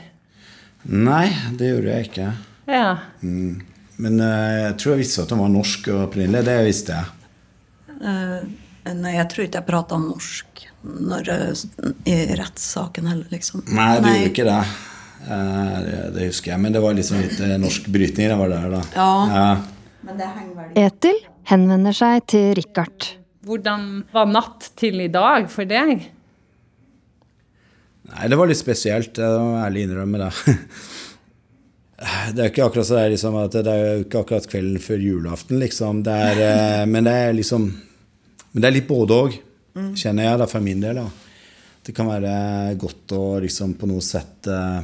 Nei, 0.95 1.25
det 1.59 1.73
gjorde 1.73 1.97
jeg 1.97 2.07
ikke. 2.07 2.29
Ja. 2.71 2.93
Men 3.21 4.21
eh, 4.23 4.61
jeg 4.61 4.77
tror 4.79 4.95
jeg 4.95 5.03
visste 5.03 5.25
at 5.25 5.35
hun 5.35 5.43
var 5.43 5.51
norsk 5.57 5.91
opprinnelig. 5.97 6.45
Det 6.47 6.55
visste 6.69 7.01
jeg. 7.01 7.11
Uh, 7.99 8.47
nei, 9.01 9.17
jeg 9.17 9.27
tror 9.33 9.49
ikke 9.49 9.61
jeg 9.61 9.69
prata 9.73 10.01
norsk 10.05 10.65
når, 10.87 11.33
eh, 11.35 11.67
i 12.15 12.17
rettssaken 12.39 13.11
heller, 13.11 13.27
liksom. 13.35 13.67
Nei, 13.75 13.91
du 13.99 14.07
gjorde 14.07 14.31
ikke 14.31 14.47
det. 14.53 14.63
Uh, 15.27 15.75
det, 15.83 15.99
det 16.15 16.31
husker 16.31 16.55
jeg. 16.55 16.63
Men 16.63 16.79
det 16.79 16.87
var 16.87 16.95
liksom 16.95 17.21
litt 17.27 17.45
norsk 17.59 17.91
brytning 17.91 18.31
det 18.31 18.39
var 18.39 18.55
der, 18.55 18.73
da. 18.79 18.87
Ja. 18.95 19.13
Vel 19.35 19.77
Etil 20.81 21.19
henvender 21.51 21.95
seg 21.97 22.25
til 22.31 22.55
Richard. 22.59 23.11
Hvordan 23.47 24.05
var 24.13 24.29
natt 24.31 24.71
til 24.79 25.01
i 25.05 25.09
dag 25.13 25.49
for 25.53 25.69
deg? 25.69 26.07
Nei, 28.11 28.27
det 28.29 28.39
var 28.39 28.51
litt 28.51 28.59
spesielt. 28.61 29.21
Jeg 29.21 29.45
må 29.45 29.61
ærlig 29.63 29.87
innrømme 29.87 30.21
det. 30.25 30.33
Det 32.01 32.41
er 32.41 32.47
ikke 32.49 32.65
akkurat 32.65 32.87
så 32.89 32.95
det 32.97 33.01
er 33.03 33.11
liksom 33.13 33.35
at 33.37 33.53
det 33.61 33.69
er 33.69 33.81
jo 33.85 34.05
ikke 34.07 34.21
akkurat 34.23 34.47
kvelden 34.49 34.81
før 34.81 35.03
julaften, 35.05 35.59
liksom. 35.61 35.99
Det 36.07 36.15
er, 36.31 36.39
eh, 36.47 36.85
men 36.89 37.05
det 37.05 37.13
er 37.13 37.35
liksom 37.37 37.67
Men 38.55 38.63
det 38.63 38.69
er 38.71 38.75
litt 38.79 38.87
både 38.89 39.19
òg, 39.27 39.35
kjenner 40.01 40.25
jeg, 40.25 40.39
da, 40.41 40.47
for 40.49 40.65
min 40.65 40.81
del. 40.81 40.97
da. 40.97 41.05
Det 41.85 41.93
kan 41.95 42.09
være 42.09 42.33
godt 42.81 43.13
å 43.19 43.21
liksom 43.45 43.75
på 43.77 43.87
noe 43.91 44.01
sett 44.03 44.49
eh, 44.49 44.81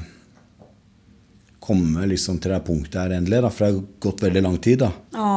komme 1.66 2.06
liksom 2.06 2.38
til 2.42 2.54
det 2.54 2.62
punktet 2.66 3.00
her 3.00 3.14
endelig, 3.18 3.42
da, 3.44 3.50
for 3.52 3.64
det 3.64 3.72
har 3.72 3.86
gått 4.06 4.22
veldig 4.26 4.42
lang 4.46 4.58
tid. 4.62 4.84
da. 4.84 4.90
Ja. 5.16 5.30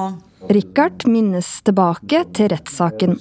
Richard 0.49 1.07
minnes 1.09 1.47
tilbake 1.67 2.23
til 2.33 2.51
rettssaken. 2.53 3.17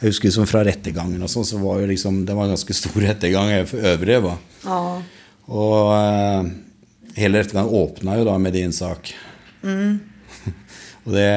Jeg 0.00 0.08
husker 0.08 0.30
liksom 0.30 0.48
fra 0.48 0.62
rettergangen 0.64 1.20
og 1.20 1.28
sånn, 1.28 1.44
så 1.44 1.60
var 1.60 1.82
jo 1.82 1.90
liksom, 1.90 2.22
det 2.24 2.36
var 2.36 2.48
en 2.48 2.54
ganske 2.54 2.76
stor 2.76 2.96
rettergang 3.04 3.52
for 3.68 3.90
øvrige. 3.92 4.22
Va? 4.24 4.36
ja. 4.64 4.80
Og 5.50 5.90
eh, 5.96 6.50
hele 7.18 7.42
rettergangen 7.42 7.74
åpna 7.74 8.16
jo 8.20 8.26
da 8.28 8.38
med 8.40 8.54
din 8.56 8.72
sak. 8.72 9.12
og, 11.04 11.12
det, 11.12 11.28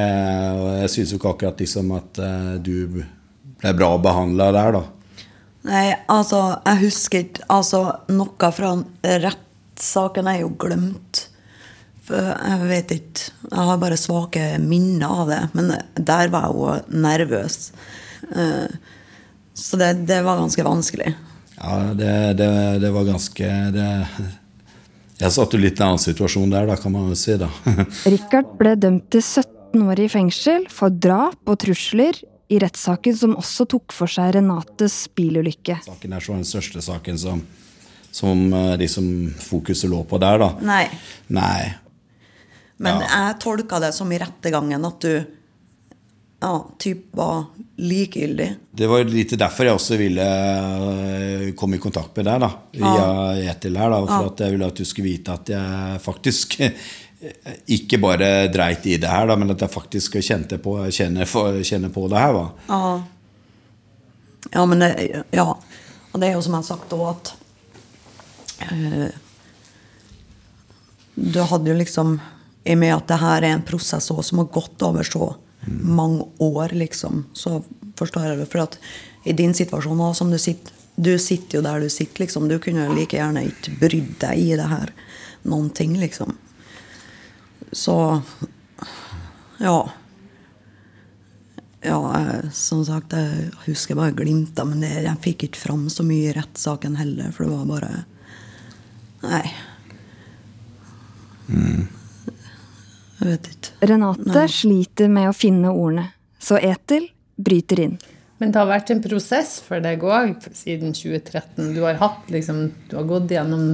og 0.56 0.68
jeg 0.84 0.92
syns 0.94 1.12
jo 1.12 1.20
ikke 1.20 1.34
akkurat 1.34 1.64
liksom 1.66 1.92
at 1.98 2.22
eh, 2.24 2.52
du 2.64 2.76
ble 2.94 3.74
bra 3.76 3.96
behandla 4.00 4.52
der, 4.56 4.78
da. 4.78 4.84
Nei, 5.64 5.88
altså, 6.12 6.40
jeg 6.68 6.80
husker 6.82 7.22
ikke 7.24 7.46
Altså, 7.52 7.86
noe 8.12 8.50
fra 8.52 8.74
rettssaken 9.74 10.28
er 10.28 10.42
jo 10.42 10.50
glemt. 10.60 11.28
For 12.04 12.20
jeg 12.20 12.68
vet 12.68 12.92
ikke 12.92 13.30
Jeg 13.50 13.64
har 13.70 13.78
bare 13.80 13.98
svake 13.98 14.58
minner 14.60 15.08
av 15.08 15.30
det. 15.30 15.42
Men 15.54 15.72
der 15.96 16.30
var 16.30 16.50
jeg 16.50 16.58
jo 16.58 17.00
nervøs. 17.02 17.72
Eh, 18.36 18.68
Så 19.56 19.78
det, 19.78 20.06
det 20.08 20.24
var 20.26 20.38
ganske 20.38 20.64
vanskelig. 20.66 21.14
Ja, 21.60 21.94
det, 21.94 22.34
det, 22.38 22.80
det 22.82 22.90
var 22.92 23.04
ganske 23.06 23.50
det, 23.72 24.08
Jeg 25.20 25.32
satt 25.32 25.54
jo 25.54 25.60
litt 25.62 25.78
i 25.78 25.84
en 25.84 25.88
annen 25.94 26.02
situasjon 26.02 26.50
der, 26.50 26.66
da, 26.68 26.76
kan 26.76 26.92
man 26.92 27.10
jo 27.12 27.16
si. 27.16 27.36
da. 27.38 27.48
Richard 28.10 28.56
ble 28.58 28.74
dømt 28.76 29.12
til 29.14 29.22
17 29.22 29.84
år 29.86 30.00
i 30.02 30.10
fengsel 30.10 30.66
for 30.74 30.90
drap 30.90 31.38
og 31.46 31.60
trusler 31.62 32.18
i 32.50 32.58
rettssaken 32.60 33.16
som 33.16 33.38
også 33.40 33.66
tok 33.70 33.94
for 33.94 34.10
seg 34.12 34.34
Renates 34.36 35.06
bilulykke. 35.16 35.78
Saken 35.86 36.14
er 36.18 36.26
så 36.26 36.34
den 36.36 36.44
største 36.50 36.82
saken 36.84 37.18
som, 37.22 37.46
som 38.14 38.44
eh, 38.54 38.74
liksom 38.82 39.08
fokuset 39.42 39.90
lå 39.92 40.04
på 40.10 40.20
der, 40.22 40.38
da. 40.44 40.52
Nei. 40.62 40.84
Nei. 41.34 41.74
Men 42.84 43.02
Ja. 43.02 43.08
jeg 43.30 43.40
tolka 43.42 43.80
det 43.82 43.94
som 43.96 44.12
i 44.14 44.20
rettergangen 44.22 44.86
at 44.86 45.00
du 45.02 45.14
ja, 46.44 46.50
typ 46.78 47.06
var 47.16 47.46
likegyldig. 47.80 48.48
Det 48.76 48.88
var 48.92 49.06
litt 49.08 49.32
derfor 49.40 49.64
jeg 49.70 49.78
også 49.78 49.96
ville 49.98 50.26
øh, 50.28 51.46
komme 51.56 51.78
i 51.78 51.80
kontakt 51.80 52.18
med 52.20 52.28
deg, 52.28 52.42
da. 52.44 52.50
Via 52.76 53.52
Etil 53.54 53.78
her, 53.80 53.94
da. 53.94 54.02
For 54.10 54.28
at 54.34 54.44
jeg 54.44 54.52
ville 54.58 54.68
at 54.68 54.82
du 54.82 54.84
skulle 54.90 55.08
vite 55.14 55.32
at 55.38 55.54
jeg 55.54 56.02
faktisk 56.04 56.58
ikke 57.72 58.00
bare 58.04 58.32
dreit 58.52 58.84
i 58.92 58.98
det 59.00 59.08
her, 59.08 59.30
da, 59.32 59.38
men 59.40 59.54
at 59.56 59.62
jeg 59.64 59.72
faktisk 59.72 60.18
kjente 60.20 60.58
på, 60.60 60.76
kjenner, 60.92 61.30
kjenner 61.64 61.94
på 61.96 62.04
det 62.12 62.20
her. 62.20 62.36
Da. 62.36 62.44
Ja. 62.68 62.82
Ja, 64.58 64.66
men 64.68 64.84
det, 64.84 65.24
ja. 65.32 65.46
Og 66.12 66.20
det 66.22 66.28
er 66.28 66.36
jo 66.36 66.44
som 66.44 66.58
jeg 66.58 66.66
har 66.66 66.68
sagt 66.68 66.92
òg, 66.94 67.06
at 67.14 67.32
eh, 67.32 67.43
Du 71.16 71.40
hadde 71.46 71.70
jo 71.70 71.78
liksom 71.78 72.16
I 72.66 72.74
og 72.74 72.80
med 72.82 72.96
at 72.96 73.10
det 73.12 73.20
her 73.22 73.44
er 73.44 73.56
en 73.56 73.66
prosess 73.66 74.10
også, 74.12 74.30
som 74.30 74.42
har 74.42 74.52
gått 74.56 74.82
over 74.86 75.08
så 75.08 75.34
mange 75.68 76.26
år, 76.44 76.74
liksom, 76.76 77.26
så 77.34 77.62
forstår 78.00 78.26
jeg 78.28 78.40
det. 78.42 78.48
For 78.52 78.64
at 78.66 78.78
i 79.24 79.36
din 79.36 79.54
situasjon 79.56 80.00
også, 80.00 80.24
som 80.24 80.32
du 80.32 80.40
sitter 80.42 80.80
Du 80.96 81.18
sitter 81.18 81.58
jo 81.58 81.64
der 81.66 81.80
du 81.82 81.90
sitter, 81.90 82.22
liksom. 82.22 82.46
Du 82.48 82.60
kunne 82.62 82.86
like 82.94 83.18
gjerne 83.18 83.48
ikke 83.50 83.72
brydd 83.80 84.12
deg 84.22 84.38
i 84.38 84.52
det 84.60 84.68
her 84.70 84.92
noen 85.50 85.72
ting, 85.74 85.98
liksom. 85.98 86.38
Så 87.72 88.22
Ja. 89.60 89.90
Ja, 91.84 91.98
jeg, 92.16 92.52
som 92.56 92.86
sagt, 92.86 93.12
jeg 93.12 93.50
husker 93.66 93.98
bare 93.98 94.16
glimta, 94.16 94.64
men 94.64 94.80
det, 94.86 94.94
jeg 95.04 95.20
fikk 95.26 95.44
ikke 95.50 95.60
fram 95.66 95.90
så 95.92 96.06
mye 96.08 96.30
i 96.30 96.36
rettssaken 96.38 96.96
heller, 96.96 97.34
for 97.36 97.44
det 97.44 97.58
var 97.58 97.66
bare 97.68 97.90
Nei. 99.24 99.46
Jeg 103.24 103.30
vet 103.30 103.52
ikke. 103.54 103.76
Renate 103.88 104.48
sliter 104.52 105.12
med 105.12 105.30
å 105.32 105.36
finne 105.36 105.72
ordene, 105.72 106.10
så 106.44 106.60
Etil 106.60 107.08
bryter 107.40 107.86
inn. 107.86 107.96
Men 108.42 108.52
det 108.52 108.60
har 108.60 108.68
vært 108.68 108.90
en 108.92 109.00
prosess 109.00 109.54
for 109.64 109.80
deg 109.80 110.02
òg 110.04 110.44
siden 110.58 110.92
2013. 110.98 111.70
Du 111.78 111.80
har, 111.86 111.96
hatt, 112.02 112.26
liksom, 112.34 112.66
du 112.90 112.98
har 112.98 113.06
gått 113.08 113.32
gjennom 113.32 113.70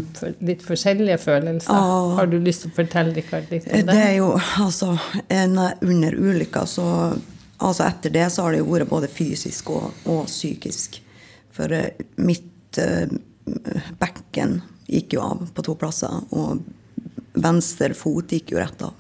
litt 0.45 0.61
forskjellige 0.61 1.17
følelser. 1.23 1.73
Ja. 1.73 2.01
Har 2.19 2.29
du 2.29 2.35
lyst 2.43 2.67
til 2.67 2.73
å 2.73 2.77
fortelle 2.77 3.15
Rikard, 3.15 3.49
litt 3.49 3.65
om 3.65 3.73
Det 3.73 3.87
det? 3.87 3.97
er 4.03 4.15
jo 4.19 4.29
altså 4.61 4.91
en, 5.25 5.57
Under 5.81 6.19
ulykka, 6.19 6.67
så 6.69 6.85
Altså 7.59 7.83
etter 7.83 8.13
det 8.13 8.29
så 8.31 8.45
har 8.45 8.53
det 8.55 8.61
jo 8.61 8.69
vært 8.69 8.87
både 8.87 9.09
fysisk 9.11 9.73
og, 9.75 9.89
og 10.07 10.29
psykisk. 10.29 11.01
For 11.51 11.73
eh, 11.75 12.05
mitt 12.23 12.79
uh, 12.79 13.11
bekken 13.99 14.61
gikk 14.89 15.15
jo 15.17 15.23
av 15.25 15.45
på 15.53 15.65
to 15.65 15.75
plasser, 15.79 16.21
og 16.35 16.65
venstre 17.39 17.93
fot 17.97 18.33
gikk 18.33 18.53
jo 18.53 18.61
rett 18.61 18.81
av. 18.85 18.93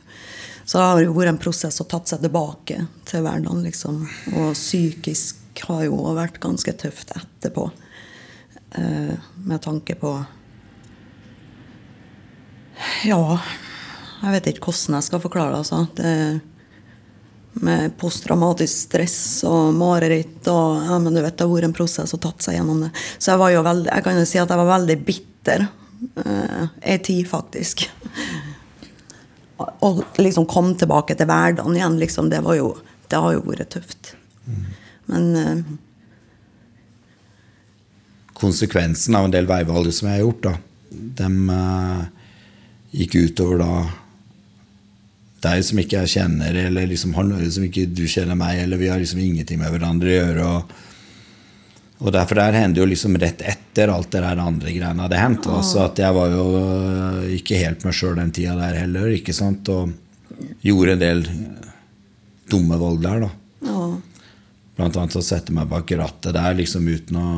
Så 0.69 0.77
det 0.77 0.85
har 0.85 1.01
jo 1.01 1.13
vært 1.15 1.33
en 1.33 1.41
prosess 1.41 1.81
å 1.81 1.87
tatt 1.89 2.11
seg 2.11 2.21
tilbake 2.21 2.83
til 3.09 3.23
hverdagen, 3.25 3.63
liksom. 3.65 4.03
Og 4.37 4.51
psykisk 4.53 5.63
har 5.65 5.87
jo 5.87 5.97
vært 6.13 6.37
ganske 6.43 6.73
tøft 6.77 7.15
etterpå. 7.17 7.65
Eh, 8.77 9.15
med 9.49 9.63
tanke 9.65 9.95
på 9.97 10.11
Ja, 13.03 13.39
jeg 14.21 14.35
vet 14.35 14.51
ikke 14.51 14.69
hvordan 14.69 14.99
jeg 14.99 15.07
skal 15.07 15.23
forklare 15.23 15.55
det. 15.55 15.63
Altså. 15.63 15.87
det 15.97 16.13
med 17.53 17.95
posttraumatisk 17.99 18.85
stress 18.89 19.19
og 19.47 19.73
mareritt 19.75 20.47
og 20.51 20.85
ja, 20.85 20.99
men 21.01 21.15
du 21.15 21.21
vet, 21.21 21.35
Det 21.37 21.45
har 21.45 21.51
vært 21.51 21.69
en 21.69 21.75
prosess 21.75 22.13
og 22.15 22.21
tatt 22.23 22.45
seg 22.45 22.59
gjennom 22.59 22.85
det. 22.85 22.91
Så 23.17 23.33
jeg 23.33 23.41
var 23.41 23.53
jo 23.53 23.65
veldig, 23.65 23.89
jeg 23.89 24.05
kan 24.05 24.19
jo 24.19 24.27
si 24.29 24.39
at 24.39 24.53
jeg 24.53 24.61
var 24.61 24.71
veldig 24.77 24.97
bitter. 25.07 25.65
Uh, 26.15 26.69
Ei 26.79 26.99
tid, 27.03 27.27
faktisk. 27.27 27.83
Og 29.83 30.03
liksom 30.21 30.47
komme 30.47 30.77
tilbake 30.79 31.17
til 31.19 31.27
hverdagen 31.27 31.75
igjen, 31.75 31.99
liksom, 31.99 32.29
det, 32.31 32.39
jo, 32.55 32.71
det 33.11 33.19
har 33.19 33.35
jo 33.35 33.43
vært 33.43 33.73
tøft. 33.75 34.13
Men 35.09 35.35
eh, 35.35 35.63
konsekvensen 38.39 39.17
av 39.17 39.27
en 39.27 39.33
del 39.33 39.49
veivalg 39.49 39.91
som 39.95 40.07
jeg 40.07 40.19
har 40.19 40.23
gjort, 40.23 40.45
da, 40.45 40.53
de 41.19 41.29
eh, 41.55 42.03
gikk 43.01 43.17
utover 43.25 43.59
da 43.63 43.73
deg 45.43 45.63
som 45.65 45.79
ikke 45.81 46.03
jeg 46.03 46.13
kjenner, 46.17 46.57
eller 46.67 46.89
liksom 46.89 47.15
han 47.15 47.33
som 47.51 47.65
ikke 47.65 47.87
du 47.91 48.03
kjenner 48.09 48.37
meg, 48.39 48.63
eller 48.63 48.79
vi 48.81 48.89
har 48.91 48.99
liksom 49.01 49.21
ingenting 49.23 49.61
med 49.61 49.71
hverandre 49.73 50.11
å 50.11 50.17
gjøre. 50.17 50.49
Og, 50.49 50.73
og 51.99 52.13
derfor 52.15 52.41
der 52.41 52.59
hendte 52.59 52.83
jo 52.83 52.89
liksom 52.89 53.15
rett 53.21 53.43
etter 53.47 53.91
alt 53.93 54.11
det 54.11 54.23
der 54.25 54.43
andre 54.43 54.75
greiene 54.75 55.05
hadde 55.05 55.21
hendt. 55.21 55.47
da, 55.47 55.61
Så 55.65 55.81
at 55.85 56.01
jeg 56.01 56.15
var 56.15 56.33
jo 56.33 56.45
eh, 56.59 57.31
ikke 57.39 57.61
helt 57.63 57.87
meg 57.87 57.95
sjøl 57.95 58.19
den 58.19 58.35
tida 58.35 58.57
der 58.59 58.81
heller, 58.83 59.09
ikke 59.15 59.35
sant. 59.35 59.71
Og 59.71 59.95
gjorde 60.63 60.95
en 60.95 61.03
del 61.03 61.25
dumme 62.49 62.79
valg 62.81 63.03
der, 63.05 63.25
da. 63.27 63.33
ja. 63.67 63.87
Blant 64.79 64.95
annet 64.95 65.17
å 65.19 65.23
sette 65.23 65.51
meg 65.51 65.67
bak 65.67 65.91
rattet 65.99 66.31
der 66.31 66.53
liksom 66.55 66.85
uten 66.87 67.17
å, 67.19 67.31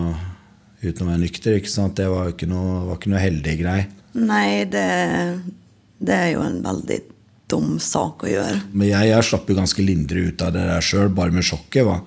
uten 0.83 1.07
å 1.07 1.09
være 1.09 1.23
nykter. 1.23 1.55
ikke 1.57 1.71
sant? 1.73 1.97
Det 1.97 2.05
var 2.09 2.35
ikke 2.35 2.49
noe, 2.49 2.83
var 2.91 2.99
ikke 2.99 3.13
noe 3.13 3.23
heldig 3.23 3.55
grei. 3.63 3.79
Nei, 4.21 4.61
det, 4.69 4.85
det 5.97 6.17
er 6.17 6.29
jo 6.35 6.43
en 6.45 6.59
veldig 6.61 6.99
dum 7.51 7.75
sak 7.83 8.25
å 8.25 8.31
gjøre. 8.31 8.63
Men 8.71 8.89
jeg, 8.89 9.11
jeg 9.11 9.27
slapp 9.27 9.51
jo 9.51 9.59
ganske 9.59 9.85
lindre 9.85 10.25
ut 10.29 10.45
av 10.45 10.55
det 10.55 10.65
der 10.69 10.85
sjøl, 10.85 11.11
bare 11.15 11.35
med 11.35 11.45
sjokket. 11.47 11.83
Va? 11.87 11.99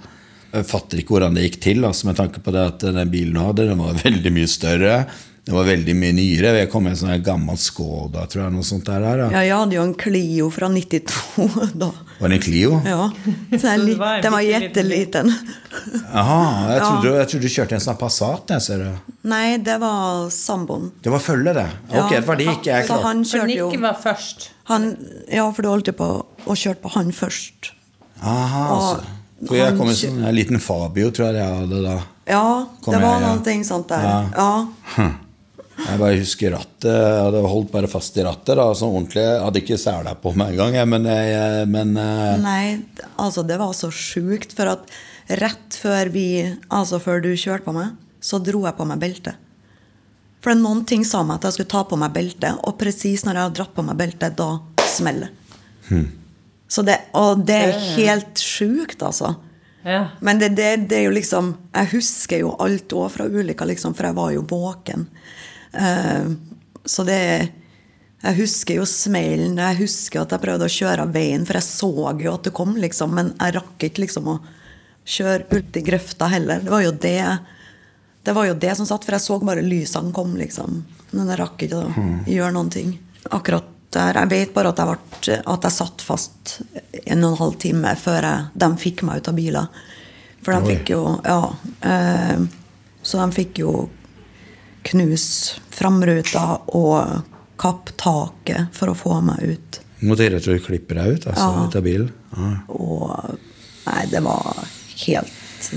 Jeg 0.54 0.68
fatter 0.70 1.00
ikke 1.00 1.16
hvordan 1.16 1.36
det 1.36 1.46
gikk 1.48 1.60
til, 1.64 1.84
altså, 1.86 2.08
med 2.08 2.18
tanke 2.18 2.42
på 2.42 2.54
det 2.54 2.66
at 2.72 2.84
den 2.94 3.12
bilen 3.12 3.36
du 3.36 3.42
hadde, 3.42 3.68
den 3.70 3.82
var 3.82 4.02
veldig 4.06 4.34
mye 4.34 4.50
større. 4.50 4.98
Den 5.44 5.58
var 5.58 5.66
veldig 5.68 5.92
mye 5.98 6.14
nyere. 6.16 6.54
Jeg 6.62 6.70
kom 6.72 6.86
med 6.86 6.94
en 6.94 6.98
sånn 7.02 7.22
gammel 7.24 7.58
Skoda, 7.60 8.22
tror 8.32 8.46
jeg. 8.46 8.52
noe 8.54 8.64
sånt 8.64 8.86
der, 8.88 9.02
der 9.04 9.18
ja. 9.20 9.26
Ja, 9.34 9.40
jeg 9.44 9.56
hadde 9.60 9.76
jo 9.76 9.82
en 9.84 9.94
Clio 10.00 10.46
fra 10.54 10.70
92 10.72 11.74
da. 11.82 11.88
Var 12.20 12.32
det 12.32 12.38
en 12.38 12.44
Clio? 12.46 12.78
Ja. 12.88 13.10
Så 13.52 13.58
det 13.60 13.72
en 13.74 14.22
den 14.24 14.32
var 14.32 14.46
gjetteliten. 14.46 15.32
Jaha. 16.14 16.38
jeg 16.70 16.80
trodde, 16.80 17.12
jeg 17.18 17.28
trodde 17.32 17.42
du 17.44 17.52
kjørte 17.58 17.76
en 17.76 17.84
sånn 17.84 17.98
Passat. 18.00 18.54
Jeg, 18.54 18.64
ser 18.64 18.84
du. 18.86 19.10
Nei, 19.28 19.58
det 19.66 19.74
var 19.82 20.30
samboeren. 20.32 20.86
Det 21.04 21.12
var 21.12 21.20
følge, 21.26 21.52
det. 21.58 21.66
Ja. 21.92 22.04
Ok, 22.06 22.14
det 22.16 22.22
var 22.30 22.40
det 22.40 22.46
ikke 22.54 22.70
jeg 22.70 22.86
Så 22.86 22.94
klarte. 22.94 23.08
han 23.10 23.20
kjørte 23.28 23.58
jo 23.58 23.68
var 23.84 23.98
først. 24.06 24.46
han, 24.72 24.86
Ja, 25.28 25.44
for 25.52 25.60
du 25.60 25.68
holdt 25.74 25.90
jo 25.92 25.96
på 25.98 26.08
å 26.24 26.56
kjøre 26.56 26.80
på 26.80 26.94
han 26.96 27.12
først. 27.12 27.74
Aha, 28.22 28.64
Og 28.70 28.80
altså. 28.80 29.20
For 29.44 29.58
jeg 29.58 29.76
kom 29.76 29.90
i 29.92 29.98
sånn 29.98 30.22
en 30.24 30.32
liten 30.38 30.56
Fabio, 30.62 31.10
tror 31.12 31.28
jeg 31.28 31.42
jeg 31.42 31.58
hadde 31.58 31.82
da. 31.84 31.98
Ja, 32.30 32.44
Kom 32.80 32.94
det 32.94 33.02
var 33.02 33.20
noe 33.20 33.36
ja. 33.44 33.62
sånt 33.68 33.92
der. 33.92 34.08
Ja. 34.08 34.56
Ja. 34.96 35.10
Jeg 35.74 35.98
bare 35.98 36.18
husker 36.20 36.54
rattet. 36.54 36.86
Jeg 36.86 37.22
hadde 37.26 37.40
holdt 37.50 37.72
bare 37.72 37.90
fast 37.90 38.16
i 38.18 38.24
rattet. 38.24 38.54
da, 38.56 38.66
sånn 38.78 38.92
ordentlig. 38.94 39.24
Jeg 39.24 39.42
hadde 39.42 39.62
ikke 39.62 39.80
sela 39.80 40.14
på 40.18 40.32
meg 40.38 40.54
engang, 40.54 40.90
men, 40.92 41.08
jeg, 41.10 41.66
men 41.70 41.96
eh, 42.00 42.36
Nei, 42.42 42.66
altså 43.20 43.42
det 43.46 43.58
var 43.60 43.74
så 43.76 43.90
sjukt, 43.90 44.54
for 44.56 44.70
at 44.76 44.94
rett 45.40 45.78
før 45.80 46.10
vi 46.12 46.26
Altså 46.68 47.00
før 47.02 47.22
du 47.24 47.32
kjørte 47.32 47.66
på 47.66 47.74
meg, 47.76 47.94
så 48.22 48.38
dro 48.42 48.62
jeg 48.66 48.78
på 48.78 48.86
meg 48.88 49.02
beltet. 49.02 49.40
For 50.44 50.56
noen 50.58 50.82
ting 50.88 51.06
sa 51.08 51.22
meg 51.24 51.40
at 51.40 51.48
jeg 51.48 51.58
skulle 51.58 51.72
ta 51.72 51.82
på 51.88 51.98
meg 52.00 52.12
beltet, 52.14 52.60
og 52.62 52.76
presis 52.80 53.24
når 53.24 53.38
jeg 53.38 53.48
har 53.48 53.56
dratt 53.58 53.74
på 53.74 53.84
meg 53.86 53.96
beltet, 53.98 54.36
da 54.36 54.84
smeller 54.84 55.32
hmm. 55.88 56.10
Så 56.68 56.82
det. 56.82 56.96
Og 57.16 57.44
det 57.46 57.56
er 57.68 57.82
helt 57.94 58.40
sjukt, 58.40 59.02
altså. 59.04 59.34
Ja. 59.84 60.06
Men 60.24 60.40
det, 60.40 60.54
det, 60.56 60.88
det 60.88 60.96
er 60.96 61.02
jo 61.04 61.12
liksom 61.12 61.50
Jeg 61.74 61.90
husker 61.92 62.40
jo 62.40 62.54
alt 62.64 62.92
òg 62.96 63.10
fra 63.12 63.26
ulykka, 63.28 63.66
liksom, 63.68 63.94
for 63.94 64.08
jeg 64.08 64.16
var 64.16 64.32
jo 64.34 64.46
våken. 64.48 65.04
Eh, 65.74 66.32
så 66.84 67.04
det 67.06 67.20
Jeg 68.24 68.38
husker 68.38 68.78
jo 68.78 68.86
smellen. 68.88 69.58
Jeg 69.60 69.76
husker 69.82 70.22
at 70.22 70.30
jeg 70.32 70.40
prøvde 70.40 70.64
å 70.64 70.72
kjøre 70.72 71.04
av 71.04 71.10
veien, 71.12 71.42
for 71.44 71.58
jeg 71.58 71.66
så 71.66 71.90
jo 72.22 72.32
at 72.32 72.46
det 72.46 72.54
kom, 72.56 72.72
liksom. 72.80 73.12
Men 73.12 73.34
jeg 73.36 73.52
rakk 73.58 73.84
ikke 73.84 74.00
liksom 74.06 74.30
å 74.32 74.38
kjøre 75.04 75.44
ut 75.52 75.76
i 75.76 75.82
grøfta 75.84 76.30
heller. 76.32 76.62
Det 76.64 76.72
var 76.72 76.86
jo 76.86 76.94
det 77.04 77.18
det 78.24 78.32
var 78.32 78.46
jo 78.48 78.54
det 78.56 78.72
som 78.78 78.86
satt, 78.88 79.04
for 79.04 79.12
jeg 79.12 79.20
så 79.20 79.36
bare 79.44 79.60
lysene 79.60 80.12
kom, 80.16 80.32
liksom. 80.40 80.78
Men 81.12 81.28
jeg 81.28 81.38
rakk 81.42 81.66
ikke 81.66 81.82
å 81.82 82.04
gjøre 82.24 82.54
noen 82.56 82.70
ting. 82.72 82.94
Akkurat 83.28 83.66
der. 83.94 84.16
Jeg 84.22 84.30
vet 84.32 84.54
bare 84.54 84.72
at 84.72 84.80
jeg, 84.80 84.88
ble, 84.88 85.36
at 85.52 85.66
jeg 85.68 85.76
satt 85.76 86.04
fast 86.04 86.54
en 87.04 87.26
og 87.26 87.34
en 87.34 87.40
halv 87.42 87.58
time 87.62 87.92
før 88.00 88.26
jeg, 88.26 88.46
de 88.64 88.70
fikk 88.80 89.04
meg 89.06 89.20
ut 89.20 89.30
av 89.30 89.36
bilen. 89.38 89.82
For 90.44 90.56
de 90.56 90.72
fikk 90.72 90.94
jo 90.94 91.02
Ja. 91.24 91.38
Eh, 91.90 92.46
så 93.04 93.20
de 93.20 93.36
fikk 93.36 93.60
jo 93.60 93.74
knuse 94.84 95.60
framruta 95.74 96.60
og 96.76 97.22
kapp 97.60 97.92
taket 98.00 98.70
for 98.76 98.92
å 98.92 98.96
få 98.98 99.18
meg 99.24 99.42
ut. 99.54 99.80
Nå 100.04 100.16
tror 100.18 100.26
jeg 100.26 100.40
at 100.42 100.46
du 100.48 100.58
klipper 100.66 100.98
deg 101.00 101.16
ut 101.18 101.26
altså, 101.30 101.46
Ja. 101.48 101.64
ut 101.68 101.76
av 101.78 101.82
bilen. 101.86 102.12
Ja. 102.36 102.50
Og 102.68 103.38
Nei, 103.84 104.06
det 104.08 104.20
var 104.24 104.64
helt 105.06 105.72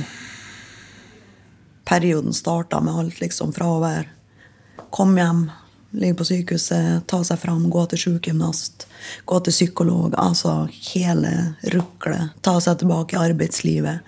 Perioden 1.88 2.34
starta 2.34 2.80
med 2.84 2.96
alt, 2.96 3.20
liksom, 3.22 3.54
fra 3.56 3.66
å 3.66 3.80
være 3.84 4.06
Komme 4.92 5.20
hjem, 5.22 5.42
ligge 6.00 6.16
på 6.20 6.26
sykehuset, 6.28 7.04
ta 7.12 7.20
seg 7.28 7.40
fram, 7.42 7.66
gå 7.72 7.82
til 7.92 8.00
sykegymnast, 8.00 8.86
gå 9.28 9.40
til 9.44 9.54
psykolog. 9.56 10.14
Altså 10.18 10.54
hele 10.94 11.34
ruklet. 11.74 12.30
Ta 12.42 12.54
seg 12.64 12.80
tilbake 12.80 13.18
i 13.18 13.20
arbeidslivet. 13.20 14.00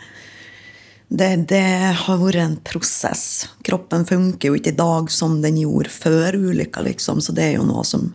Det, 1.10 1.30
det 1.50 1.66
har 2.06 2.20
vært 2.22 2.38
en 2.44 2.56
prosess. 2.62 3.50
Kroppen 3.66 4.06
funker 4.06 4.52
jo 4.52 4.58
ikke 4.60 4.76
i 4.76 4.78
dag 4.78 5.10
som 5.12 5.40
den 5.42 5.58
gjorde 5.58 5.90
før 5.90 6.38
ulykka, 6.38 6.84
liksom, 6.86 7.22
så 7.22 7.34
det 7.34 7.48
er 7.48 7.56
jo 7.58 7.66
noe 7.66 7.86
som 7.88 8.12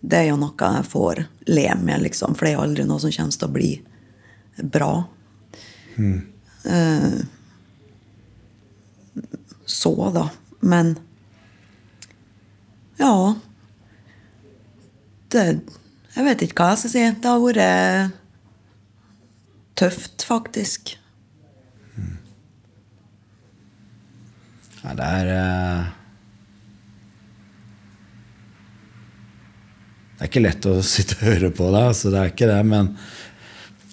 det 0.00 0.16
er 0.16 0.30
jo 0.30 0.38
noe 0.40 0.68
jeg 0.76 0.86
får 0.88 1.24
le 1.50 1.66
med, 1.82 2.00
liksom, 2.06 2.34
for 2.34 2.46
det 2.46 2.52
er 2.52 2.56
jo 2.56 2.62
aldri 2.64 2.86
noe 2.88 3.02
som 3.02 3.12
kommer 3.12 3.36
til 3.36 3.48
å 3.48 3.52
bli 3.52 3.70
bra. 4.72 4.92
Eh, 6.64 7.18
så, 9.66 9.92
da. 10.14 10.24
Men 10.60 10.94
ja 13.00 13.34
det, 15.32 15.44
Jeg 16.16 16.26
vet 16.26 16.42
ikke 16.44 16.64
hva 16.64 16.72
jeg 16.74 16.80
skal 16.82 16.92
si. 16.92 17.04
Det 17.22 17.30
har 17.30 17.44
vært 17.44 18.16
tøft, 19.80 20.24
faktisk. 20.26 20.96
Ja, 24.80 24.94
det 24.96 25.06
er 25.06 25.32
eh, 25.34 25.88
Det 30.16 30.26
er 30.26 30.30
ikke 30.30 30.42
lett 30.44 30.68
å 30.68 30.78
sitte 30.94 31.18
og 31.18 31.26
høre 31.28 31.50
på 31.56 31.68
det, 31.72 31.84
altså, 31.92 32.12
det 32.12 32.22
er 32.22 32.32
ikke 32.34 32.48
det, 32.50 32.62
men 32.68 32.94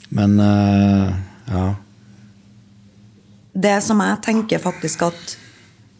Men 0.09 0.39
eh, 0.39 1.13
ja. 1.51 1.67
Det 3.57 3.77
som 3.83 3.99
jeg 4.03 4.23
tenker 4.23 4.63
faktisk 4.63 5.03
at 5.09 5.37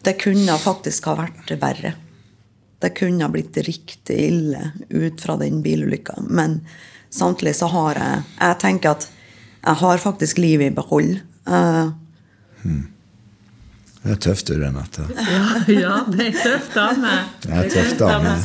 det 0.06 0.14
kunne 0.22 0.54
faktisk 0.62 1.08
ha 1.10 1.16
vært 1.18 1.50
verre. 1.60 1.90
Det 2.78 2.92
kunne 2.96 3.26
ha 3.26 3.32
blitt 3.32 3.56
riktig 3.66 4.16
ille 4.28 4.70
ut 4.88 5.20
fra 5.20 5.34
den 5.40 5.58
bilulykka. 5.64 6.20
Men 6.30 6.60
samtidig 7.10 7.56
så 7.58 7.66
har 7.72 7.98
jeg 7.98 8.22
Jeg 8.38 8.58
tenker 8.62 8.90
at 8.94 9.08
jeg 9.58 9.80
har 9.82 9.98
faktisk 9.98 10.38
livet 10.38 10.70
i 10.70 10.76
behold. 10.76 11.18
Eh, 11.44 11.90
Det 14.08 14.14
er 14.14 14.20
tøft, 14.24 14.48
du, 14.48 14.54
Renate. 14.56 15.04
ja, 15.68 15.98
det 16.08 16.30
er 16.30 16.36
tøft 16.40 16.72
dame. 16.72 17.14
Det 17.44 17.50
er 17.52 17.66
tøft, 17.74 17.98
dame. 18.00 18.36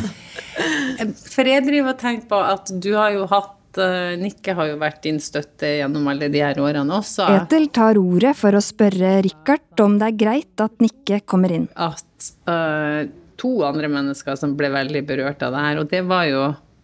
For 1.31 1.47
jeg 1.47 1.63
driver 1.63 1.93
og 1.93 1.99
tenker 2.01 2.25
på 2.33 2.39
at 2.43 2.71
du 2.83 2.89
har 2.97 3.13
jo 3.15 3.23
hatt 3.31 3.79
eh, 3.79 4.17
Nikke 4.19 4.55
har 4.57 4.73
jo 4.73 4.79
vært 4.81 4.99
din 5.05 5.21
støtte 5.23 5.69
gjennom 5.79 6.09
alle 6.11 6.27
de 6.33 6.41
her 6.43 6.59
årene 6.59 6.97
også. 6.97 7.29
Etel 7.37 7.69
tar 7.71 7.95
ordet 8.01 8.33
for 8.35 8.59
å 8.59 8.61
spørre 8.63 9.15
Richard 9.23 9.83
om 9.85 9.95
det 10.01 10.09
er 10.11 10.17
greit 10.19 10.63
at 10.65 10.83
Nikke 10.83 11.21
kommer 11.23 11.53
inn. 11.55 11.69
At 11.79 12.27
uh, 12.51 13.07
to 13.39 13.53
andre 13.63 13.87
mennesker 13.93 14.35
som 14.39 14.57
ble 14.59 14.67
veldig 14.73 15.03
berørt 15.07 15.45
av 15.47 15.55
det 15.55 15.63
her, 15.63 15.79
og 15.79 15.87
det 15.93 16.03
var 16.09 16.27
jo 16.27 16.41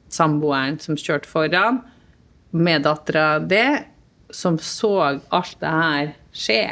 samboeren 0.07 0.79
som 0.79 0.95
kjørte 0.95 1.27
foran, 1.27 1.81
med 2.55 2.87
dattera 2.87 3.41
det, 3.43 3.83
som 4.31 4.55
så 4.63 4.93
alt 5.03 5.59
det 5.59 5.75
her 5.75 6.15
skje. 6.31 6.63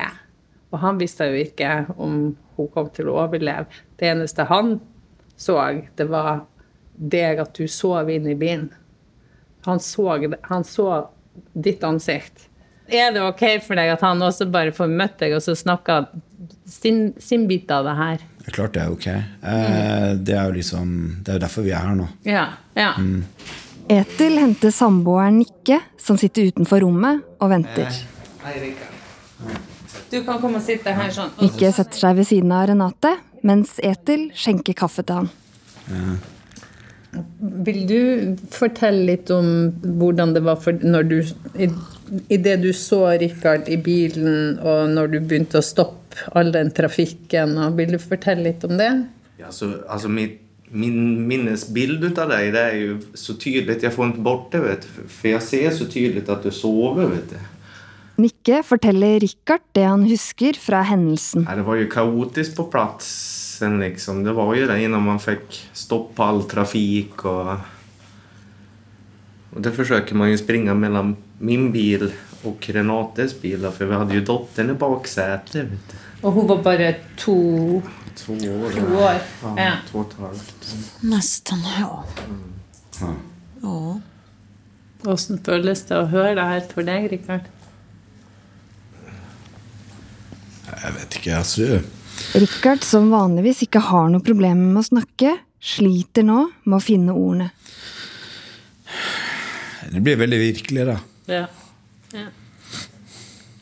Og 0.71 0.81
han 0.83 0.99
visste 0.99 1.29
jo 1.29 1.39
ikke 1.39 1.85
om 1.95 2.35
hun 2.57 2.69
kom 2.73 2.89
til 2.93 3.11
å 3.11 3.19
overleve. 3.23 3.69
Det 3.99 4.09
eneste 4.11 4.47
han 4.49 4.77
så, 5.37 5.59
det 5.95 6.07
var 6.09 6.45
deg 6.97 7.39
at 7.43 7.53
du 7.55 7.67
sov 7.69 8.09
inn 8.09 8.27
i 8.27 8.35
bilen. 8.35 8.71
Han 9.67 9.79
så, 9.83 10.09
han 10.49 10.65
så 10.65 10.87
ditt 11.53 11.83
ansikt. 11.85 12.47
Er 12.87 13.11
det 13.11 13.21
ok 13.21 13.43
for 13.65 13.77
deg 13.77 13.91
at 13.91 14.03
han 14.05 14.21
også 14.23 14.47
bare 14.49 14.71
får 14.75 14.89
møtt 14.89 15.17
deg 15.19 15.35
og 15.35 15.43
så 15.43 15.53
snakka 15.59 16.05
sin, 16.65 17.11
sin 17.19 17.45
bit 17.49 17.71
av 17.73 17.85
det 17.87 17.95
her? 17.99 18.25
Det 18.39 18.53
er 18.53 18.55
klart 18.55 18.75
det 18.77 18.83
er 18.83 18.93
ok. 18.95 19.07
Eh, 19.11 20.11
det 20.23 20.37
er 20.37 20.45
jo 20.47 20.55
liksom 20.55 20.93
Det 21.25 21.35
er 21.35 21.41
derfor 21.43 21.67
vi 21.67 21.73
er 21.75 21.83
her 21.83 21.97
nå. 21.99 22.07
Ja. 22.25 22.45
ja. 22.79 22.93
Etil 23.91 24.39
henter 24.39 24.71
samboeren 24.71 25.41
Nikke, 25.43 25.81
som 25.99 26.19
sitter 26.19 26.47
utenfor 26.49 26.81
rommet 26.87 27.27
og 27.43 27.51
venter. 27.51 27.91
Du 30.11 30.21
kan 30.25 30.39
komme 30.41 30.59
og 30.61 30.65
sitte 30.65 30.93
her 30.95 31.11
sånn. 31.13 31.33
Ikke 31.47 31.71
setter 31.75 32.01
seg 32.01 32.17
ved 32.19 32.27
siden 32.29 32.53
av 32.55 32.67
Renate, 32.71 33.13
mens 33.47 33.77
Etil 33.83 34.29
skjenker 34.37 34.75
kaffe 34.77 35.05
til 35.07 35.23
han. 35.23 36.17
Vil 37.67 37.83
du 37.89 37.99
fortelle 38.53 39.05
litt 39.07 39.31
om 39.33 39.69
hvordan 39.99 40.35
det 40.35 40.43
var 40.45 40.59
for 40.61 40.75
når 40.83 41.07
du 41.07 41.15
i, 41.57 41.69
i 42.29 42.37
det 42.37 42.57
du 42.61 42.69
så 42.75 43.05
Rikard 43.21 43.69
i 43.71 43.77
bilen, 43.81 44.59
og 44.59 44.91
når 44.93 45.13
du 45.13 45.19
begynte 45.21 45.61
å 45.61 45.65
stoppe 45.65 46.27
all 46.37 46.51
den 46.53 46.73
trafikken, 46.75 47.55
og 47.61 47.77
vil 47.79 47.95
du 47.95 48.01
fortelle 48.01 48.49
litt 48.49 48.65
om 48.67 48.75
det? 48.79 48.91
Ja, 49.39 49.51
så, 49.53 49.71
altså 49.87 50.09
mitt, 50.11 50.39
min 50.69 51.27
minnesbild 51.29 52.03
av 52.17 52.31
deg 52.33 52.51
det 52.55 52.63
er 52.63 52.79
jo 52.81 52.95
så 53.15 53.37
tydelig. 53.39 53.79
Jeg 53.83 53.93
får 53.95 54.11
ikke 54.11 54.25
bort 54.25 54.49
det. 54.51 54.63
Vet 54.65 54.87
du. 54.87 55.05
For 55.07 55.29
jeg 55.31 55.45
ser 55.45 55.69
så 55.77 55.87
tydelig 55.87 56.25
at 56.27 56.43
du 56.43 56.51
sover. 56.51 57.07
Vet 57.13 57.31
du. 57.31 57.37
Nikke 58.17 58.63
forteller 58.65 59.19
Richard 59.21 59.61
det 59.77 59.83
han 59.85 60.03
husker 60.09 60.57
fra 60.57 60.79
hendelsen. 60.89 61.43
Ja, 61.45 61.55
det 61.59 61.65
var 61.67 61.75
jo 61.77 61.87
kaotisk 61.91 62.55
på 62.57 62.65
plassen, 62.73 63.79
Liksom. 63.81 64.23
Det 64.25 64.33
var 64.37 64.55
jo 64.57 64.67
det 64.69 64.79
innan 64.83 65.03
man 65.05 65.19
fikk 65.21 65.59
stopp 65.73 66.15
på 66.17 66.23
all 66.25 66.43
trafik. 66.49 67.23
Og, 67.25 67.57
og 69.53 69.61
det 69.65 69.73
forsøker 69.75 70.17
man 70.17 70.29
jo 70.31 70.37
springe 70.41 70.73
mellom 70.77 71.15
min 71.39 71.71
bil 71.73 72.07
og 72.45 72.65
Renates 72.73 73.33
bil. 73.41 73.65
for 73.73 73.85
vi 73.89 73.93
hadde 73.97 74.17
jo 74.19 74.25
datteren 74.25 74.69
i 74.73 74.77
baksetet. 74.77 75.71
Vet 75.71 75.93
du. 75.93 75.95
Og 76.23 76.33
hun 76.33 76.47
var 76.49 76.61
bare 76.65 76.91
to 77.17 77.37
To 78.17 78.33
år. 78.33 78.71
To 78.73 78.97
år, 78.97 79.19
Ja, 79.43 79.51
ja. 79.57 79.73
två 79.91 79.99
och 79.99 80.07
ett 80.11 80.17
halvt. 80.19 80.75
nesten, 81.03 81.59
ja. 81.79 82.03
Ja. 83.61 83.99
Åssen 85.05 85.37
føles 85.45 85.83
det 85.85 85.97
å 85.97 86.07
høre 86.09 86.33
det 86.35 86.45
her 86.49 86.61
for 86.71 86.81
deg, 86.87 87.11
Rikard? 87.11 87.45
Altså. 91.33 91.81
Richard, 92.37 92.83
som 92.83 93.11
vanligvis 93.11 93.63
ikke 93.67 93.81
har 93.89 94.09
noe 94.11 94.23
problem 94.25 94.71
med 94.71 94.81
å 94.81 94.87
snakke, 94.87 95.35
sliter 95.59 96.25
nå 96.25 96.47
med 96.65 96.77
å 96.77 96.83
finne 96.83 97.15
ordene. 97.15 97.51
Det 99.87 100.01
blir 100.03 100.19
veldig 100.19 100.39
virkelig, 100.41 100.87
da. 100.89 100.97
Ja. 101.27 101.45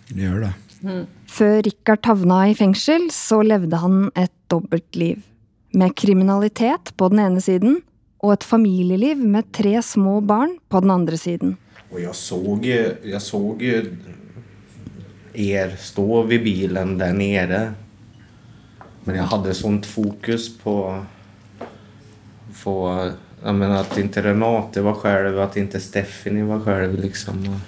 Det 0.09 0.21
gjør 0.21 0.47
det. 0.47 0.53
Før 1.35 1.57
Richard 1.65 2.05
havna 2.07 2.43
i 2.49 2.55
fengsel, 2.57 3.09
så 3.13 3.41
levde 3.43 3.81
han 3.81 4.09
et 4.15 4.33
dobbeltliv. 4.51 5.19
Med 5.75 5.95
kriminalitet 5.99 6.93
på 6.95 7.09
den 7.11 7.21
ene 7.25 7.43
siden, 7.43 7.81
og 8.23 8.37
et 8.37 8.45
familieliv 8.47 9.19
med 9.21 9.49
tre 9.53 9.75
små 9.83 10.19
barn 10.25 10.55
på 10.71 10.81
den 10.81 10.93
andre 10.93 11.19
siden. 11.19 11.57
Og 11.91 11.99
jeg 12.01 12.15
så, 12.15 12.39
jeg 12.63 12.97
jag 13.03 13.21
såg 13.21 13.61
ju 13.61 13.97
er 15.39 15.75
stå 15.79 16.23
vid 16.29 16.43
bilen 16.43 16.97
der 16.99 17.13
nere. 17.13 17.61
Men 19.05 19.19
jeg 19.19 19.29
hadde 19.31 19.53
sånt 19.53 19.85
fokus 19.85 20.49
på 20.63 21.05
få... 22.53 23.11
Menar 23.45 23.75
att 23.75 23.97
inte 23.97 24.21
Renate 24.21 24.81
var 24.81 24.95
selv, 25.01 25.39
at 25.39 25.57
ikke 25.57 25.79
Stephanie 25.79 26.43
var 26.43 26.63
selv. 26.65 26.99
liksom. 26.99 27.61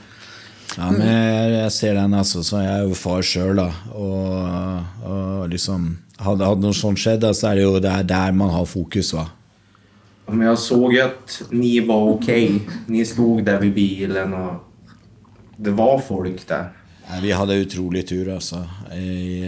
Ja, 0.77 0.91
men 0.91 1.08
jeg, 1.08 1.51
jeg 1.51 1.71
ser 1.71 1.93
den, 1.93 2.13
altså. 2.13 2.43
Så 2.43 2.62
jeg 2.63 2.80
er 2.80 2.88
jo 2.88 2.97
far 2.97 3.21
sjøl, 3.21 3.60
da. 3.60 3.67
Og, 3.93 5.06
og 5.06 5.49
liksom 5.49 5.97
Hadde, 6.17 6.47
hadde 6.49 6.65
noe 6.65 6.73
sånt 6.73 6.97
skjedd, 6.97 7.19
da, 7.21 7.30
så 7.38 7.51
er 7.51 7.60
det 7.60 7.65
jo 7.67 7.75
det 7.77 7.91
er 7.93 8.06
der 8.10 8.32
man 8.34 8.49
har 8.49 8.63
fokus, 8.65 9.12
va. 9.13 9.27
Men 10.32 10.47
jeg 10.47 10.58
såg 10.63 10.95
at 10.97 11.36
dere 11.38 11.60
ni 11.62 11.75
var 11.86 12.08
ok. 12.15 12.32
Ni 12.89 13.06
stod 13.06 13.43
der 13.45 13.62
ved 13.62 13.75
bilen 13.75 14.34
og 14.34 14.63
det 15.58 15.75
var 15.77 15.99
folk 15.99 16.47
där. 16.47 16.73
Vi 17.21 17.31
hadde 17.31 17.55
utrolig 17.63 18.03
tur, 18.07 18.33
altså, 18.35 18.65
i, 18.93 19.47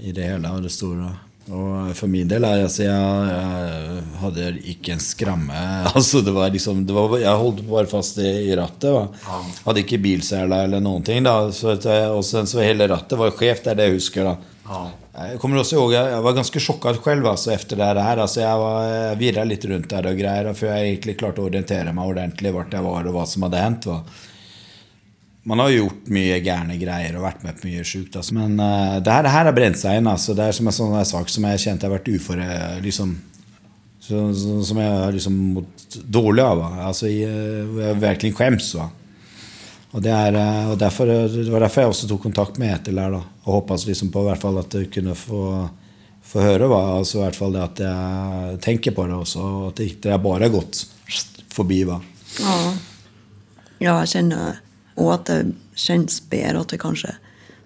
i 0.00 0.12
det 0.16 0.24
hele 0.24 0.50
og 0.50 0.64
det 0.64 0.72
store. 0.72 1.10
Og 1.52 1.90
for 1.92 2.08
min 2.08 2.28
del 2.28 2.46
altså, 2.48 2.86
jeg, 2.86 3.24
jeg 3.28 4.04
hadde 4.22 4.46
ikke 4.72 4.94
en 4.94 5.04
skramme. 5.04 5.60
Altså, 5.94 6.22
det 6.24 6.32
var 6.32 6.50
liksom, 6.54 6.86
det 6.88 6.96
var, 6.96 7.18
jeg 7.20 7.42
holdt 7.42 7.62
bare 7.68 7.90
fast 7.90 8.18
i, 8.22 8.30
i 8.48 8.56
rattet. 8.56 8.88
Va? 8.94 9.40
Hadde 9.66 9.84
ikke 9.84 10.00
bilsele 10.00 10.64
eller 10.64 10.80
noen 10.84 11.04
ting. 11.04 11.22
Da. 11.26 11.36
Så, 11.52 11.76
at 11.76 11.86
og 12.08 12.24
sen 12.26 12.48
så 12.48 12.64
hele 12.64 12.88
rattet 12.90 13.20
var 13.20 13.34
skjevt, 13.36 13.66
det 13.66 13.74
er 13.74 13.80
det 13.82 13.90
jeg 13.90 13.98
husker. 13.98 14.32
da. 14.32 14.84
Jeg 15.14 15.38
kommer 15.38 15.60
også 15.60 15.76
ihåg, 15.76 15.92
jeg, 15.94 16.22
var 16.24 16.34
ganske 16.34 16.60
sjokka 16.64 16.94
selv 16.96 17.28
altså, 17.30 17.52
etter 17.54 17.78
det 17.78 17.92
her. 17.92 18.22
Altså, 18.24 18.40
jeg 18.40 18.62
var, 18.64 19.18
virret 19.20 19.50
litt 19.50 19.66
rundt 19.70 19.90
der 19.92 20.08
og 20.10 20.18
greier, 20.18 20.54
før 20.56 20.72
jeg 20.72 20.94
egentlig 20.94 21.18
klarte 21.20 21.44
å 21.44 21.50
orientere 21.50 21.92
meg 21.92 22.14
ordentlig 22.14 22.54
hvor 22.56 22.72
jeg 22.72 22.88
var 22.88 23.10
og 23.10 23.18
hva 23.18 23.26
som 23.28 23.44
hadde 23.46 23.66
hendt. 23.66 23.90
Va? 23.92 24.00
Man 25.44 25.60
har 25.60 25.74
gjort 25.74 26.08
mye 26.14 26.38
gærne 26.40 26.78
greier 26.80 27.18
og 27.18 27.26
vært 27.26 27.42
med 27.44 27.58
på 27.58 27.68
mye 27.68 27.84
sjukt. 27.84 28.16
Altså. 28.16 28.32
Men 28.36 28.56
uh, 28.56 28.96
det 29.04 29.12
her, 29.12 29.26
det 29.26 29.34
her 29.34 29.48
har 29.50 29.56
brent 29.56 29.76
seg 29.76 30.00
inn. 30.00 30.08
Altså. 30.08 30.32
Det 30.36 30.46
er 30.46 30.56
som 30.56 30.70
en 30.70 30.76
sånn 30.76 30.96
sak 31.10 31.32
som 31.32 31.44
jeg 31.50 31.60
kjente 31.66 31.84
jeg 31.84 31.90
har 31.90 31.98
vært 31.98 32.12
ufore 32.14 32.46
liksom, 32.84 33.14
så, 34.04 34.22
så, 34.36 34.58
Som 34.68 34.80
jeg 34.80 34.92
har 34.92 35.12
liksom 35.12 35.36
mått 35.58 35.98
dårlig 36.00 36.44
av. 36.44 36.64
Altså, 36.88 37.08
jeg, 37.12 37.68
jeg 37.80 38.00
virkelig 38.00 38.32
skjems. 38.38 38.72
Og, 39.94 40.00
det 40.02 40.10
er, 40.10 40.40
eh, 40.40 40.72
og 40.72 40.80
derfor, 40.80 41.06
det 41.06 41.46
var 41.52 41.62
derfor 41.62 41.84
jeg 41.84 41.92
også 41.92 42.08
tok 42.10 42.24
kontakt 42.26 42.58
med 42.58 42.72
Etil 42.74 42.98
her. 42.98 43.14
Da, 43.14 43.22
og 43.44 43.58
håpet 43.60 43.86
liksom 43.92 44.10
på 44.14 44.24
hvert 44.26 44.42
fall 44.42 44.58
at 44.64 44.74
jeg 44.74 44.90
kunne 44.96 45.14
få, 45.18 45.44
få 46.24 46.42
høre 46.42 46.68
hva, 46.72 46.82
altså 46.96 47.20
hvert 47.20 47.38
fall 47.38 47.54
det 47.54 47.62
at 47.68 47.84
jeg 47.84 48.58
tenker 48.64 48.96
på 48.96 49.06
det 49.06 49.20
også. 49.20 49.44
Og 49.44 49.70
at 49.70 49.80
det 49.80 49.92
ikke 49.92 50.18
bare 50.24 50.50
gått 50.52 50.86
forbi. 51.54 51.84
Va? 51.88 52.00
Ja. 52.40 52.58
ja, 53.78 53.98
jeg 54.02 54.14
kjenner 54.16 54.62
Og 54.96 55.12
at 55.14 55.24
det 55.30 55.54
kjennes 55.74 56.20
bedre 56.30 56.60
at 56.64 56.72
vi 56.74 56.78
kanskje 56.78 57.14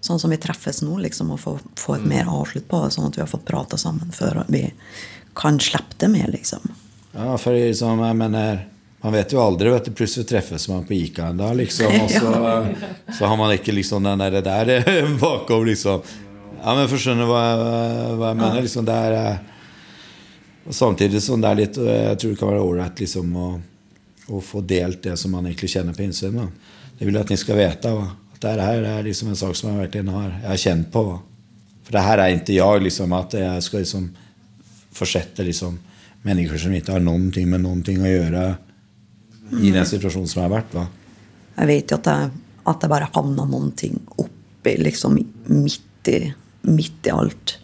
Sånn 0.01 0.21
som 0.23 0.31
vi 0.31 0.37
treffes 0.39 0.79
nå, 0.87 0.95
liksom, 1.03 1.33
og 1.35 1.41
får, 1.43 1.57
får 1.77 1.97
et 1.97 2.05
mer 2.07 2.29
avslutt 2.31 2.69
på 2.71 2.79
det, 2.85 2.93
sånn 2.95 3.09
at 3.09 3.17
vi 3.17 3.21
har 3.25 3.27
fått 3.27 3.43
prata 3.49 3.75
sammen 3.77 4.13
før 4.15 4.45
vi 4.47 4.61
kan 5.35 5.57
slippe 5.59 5.97
det 5.99 6.07
med, 6.13 6.29
liksom. 6.37 6.69
Ja, 7.17 7.33
for 7.43 7.57
liksom, 7.59 8.05
jeg 8.07 8.17
mener 8.21 8.61
Man 9.03 9.13
vet 9.15 9.31
jo 9.35 9.41
aldri, 9.43 9.73
vet 9.75 9.85
du, 9.87 9.91
plutselig 9.99 10.29
treffes 10.31 10.69
man 10.71 10.85
på 10.87 10.95
Ica 10.95 11.27
en 11.33 11.37
dag, 11.43 11.57
liksom, 11.59 11.91
og 12.05 12.11
så, 12.15 12.31
så 13.19 13.27
har 13.31 13.37
man 13.43 13.53
ikke 13.57 13.75
liksom 13.75 14.07
den 14.07 14.23
der, 14.23 14.39
der 14.43 14.73
bakom, 15.21 15.67
liksom. 15.67 16.01
Ja, 16.63 16.75
men 16.79 16.87
for 16.91 16.99
skjønner 17.03 17.27
hva, 17.31 17.43
jeg- 17.51 18.17
hva 18.23 18.31
jeg 18.33 18.41
mener. 18.45 18.63
liksom, 18.69 18.87
det 18.89 18.95
er 19.03 19.19
eh, 19.19 19.37
og 20.69 20.75
Samtidig 20.79 21.21
som 21.27 21.41
det 21.43 21.51
er 21.51 21.59
litt 21.65 21.77
Jeg 21.83 22.19
tror 22.21 22.31
det 22.33 22.39
kan 22.41 22.51
være 22.55 22.65
ålreit 22.65 22.99
liksom, 23.03 23.35
å, 23.35 23.51
å 24.31 24.41
få 24.45 24.61
delt 24.63 25.03
det 25.07 25.15
som 25.19 25.35
man 25.35 25.47
egentlig 25.51 25.71
kjenner 25.75 25.95
på 25.97 26.07
innsiden. 26.07 26.39
Da. 26.39 26.49
Det 26.99 27.07
vil 27.07 27.15
jeg 27.15 27.27
at 27.27 27.33
ni 27.33 27.39
skal 27.39 27.59
vite. 27.61 27.93
Va? 27.95 28.07
At 28.35 28.45
det 28.45 28.69
her 28.69 28.87
er 28.93 29.07
liksom 29.07 29.33
en 29.33 29.39
sak 29.39 29.57
som 29.59 29.71
jeg 29.73 29.87
virkelig 29.87 30.15
har, 30.15 30.31
jeg 30.43 30.51
har 30.51 30.63
kjent 30.65 30.89
på. 30.95 31.05
Va? 31.09 31.19
For 31.87 31.97
det 31.97 32.05
her 32.05 32.23
er 32.23 32.35
ikke 32.35 32.57
jeg, 32.57 32.83
liksom, 32.85 33.15
at 33.17 33.37
jeg 33.39 33.65
skal 33.65 33.85
liksom 33.85 34.09
fortsette 34.99 35.47
liksom, 35.47 35.79
mennesker 36.27 36.61
som 36.61 36.75
ikke 36.75 36.97
har 36.97 37.05
noen 37.05 37.31
ting 37.35 37.47
med 37.51 37.63
noen 37.63 37.85
ting 37.87 38.03
å 38.03 38.11
gjøre 38.11 38.43
i 39.63 39.71
den 39.73 39.87
situasjonen 39.89 40.29
som 40.29 40.43
jeg 40.43 40.49
har 40.49 40.57
vært. 40.59 40.75
Va? 40.77 40.85
Jeg 41.61 41.71
vet 41.71 41.95
jo 41.95 42.01
at 42.01 42.11
jeg, 42.13 42.35
at 42.69 42.85
jeg 42.85 42.93
bare 42.93 43.09
havna 43.15 43.47
noen 43.49 43.71
ting 43.79 43.97
oppi, 44.19 44.75
liksom 44.83 45.17
midt 45.17 46.11
i, 46.13 46.19
midt 46.69 47.09
i 47.09 47.15
alt. 47.15 47.55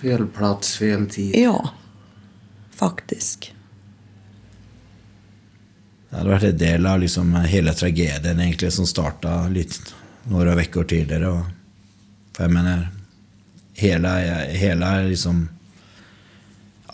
Fel 0.00 0.26
plass, 0.34 0.76
fel 0.80 1.06
tid. 1.12 1.32
Ja, 1.38 1.56
faktisk. 2.76 3.52
Det 6.20 6.26
hadde 6.26 6.34
vært 6.34 6.48
en 6.50 6.58
del 6.60 6.86
av 6.86 6.98
liksom, 7.00 7.28
hele 7.48 7.72
tragedien 7.72 8.40
egentlig, 8.44 8.68
som 8.74 8.84
starta 8.84 9.46
litt 9.48 9.78
noen 10.28 10.58
uker 10.60 10.84
tidligere. 10.84 11.30
Og, 11.32 11.46
for 12.36 12.44
jeg 12.44 12.56
mener 12.56 12.88
Hele, 13.80 14.10
hele 14.52 14.88
liksom 15.06 15.38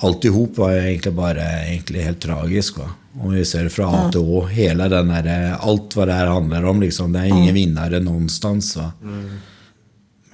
Alt 0.07 0.29
i 0.29 0.31
hop 0.31 0.61
var 0.61 0.77
egentlig 0.77 1.11
bare 1.17 1.43
egentlig 1.65 2.05
helt 2.05 2.21
tragisk. 2.23 2.79
Va? 2.79 2.87
Om 3.17 3.33
vi 3.35 3.43
ser 3.49 3.67
fra 3.73 3.89
A 3.91 4.05
til 4.15 4.23
Å, 4.31 4.45
hele 4.53 4.87
den 4.93 5.11
der, 5.11 5.57
alt 5.57 5.97
hva 5.97 6.07
det 6.07 6.21
her 6.21 6.31
handler 6.31 6.69
om. 6.71 6.85
Liksom, 6.85 7.17
det 7.17 7.25
er 7.25 7.33
ingen 7.33 7.57
vinnere 7.57 7.99
noenstans. 8.05 8.77
Va? 8.79 8.93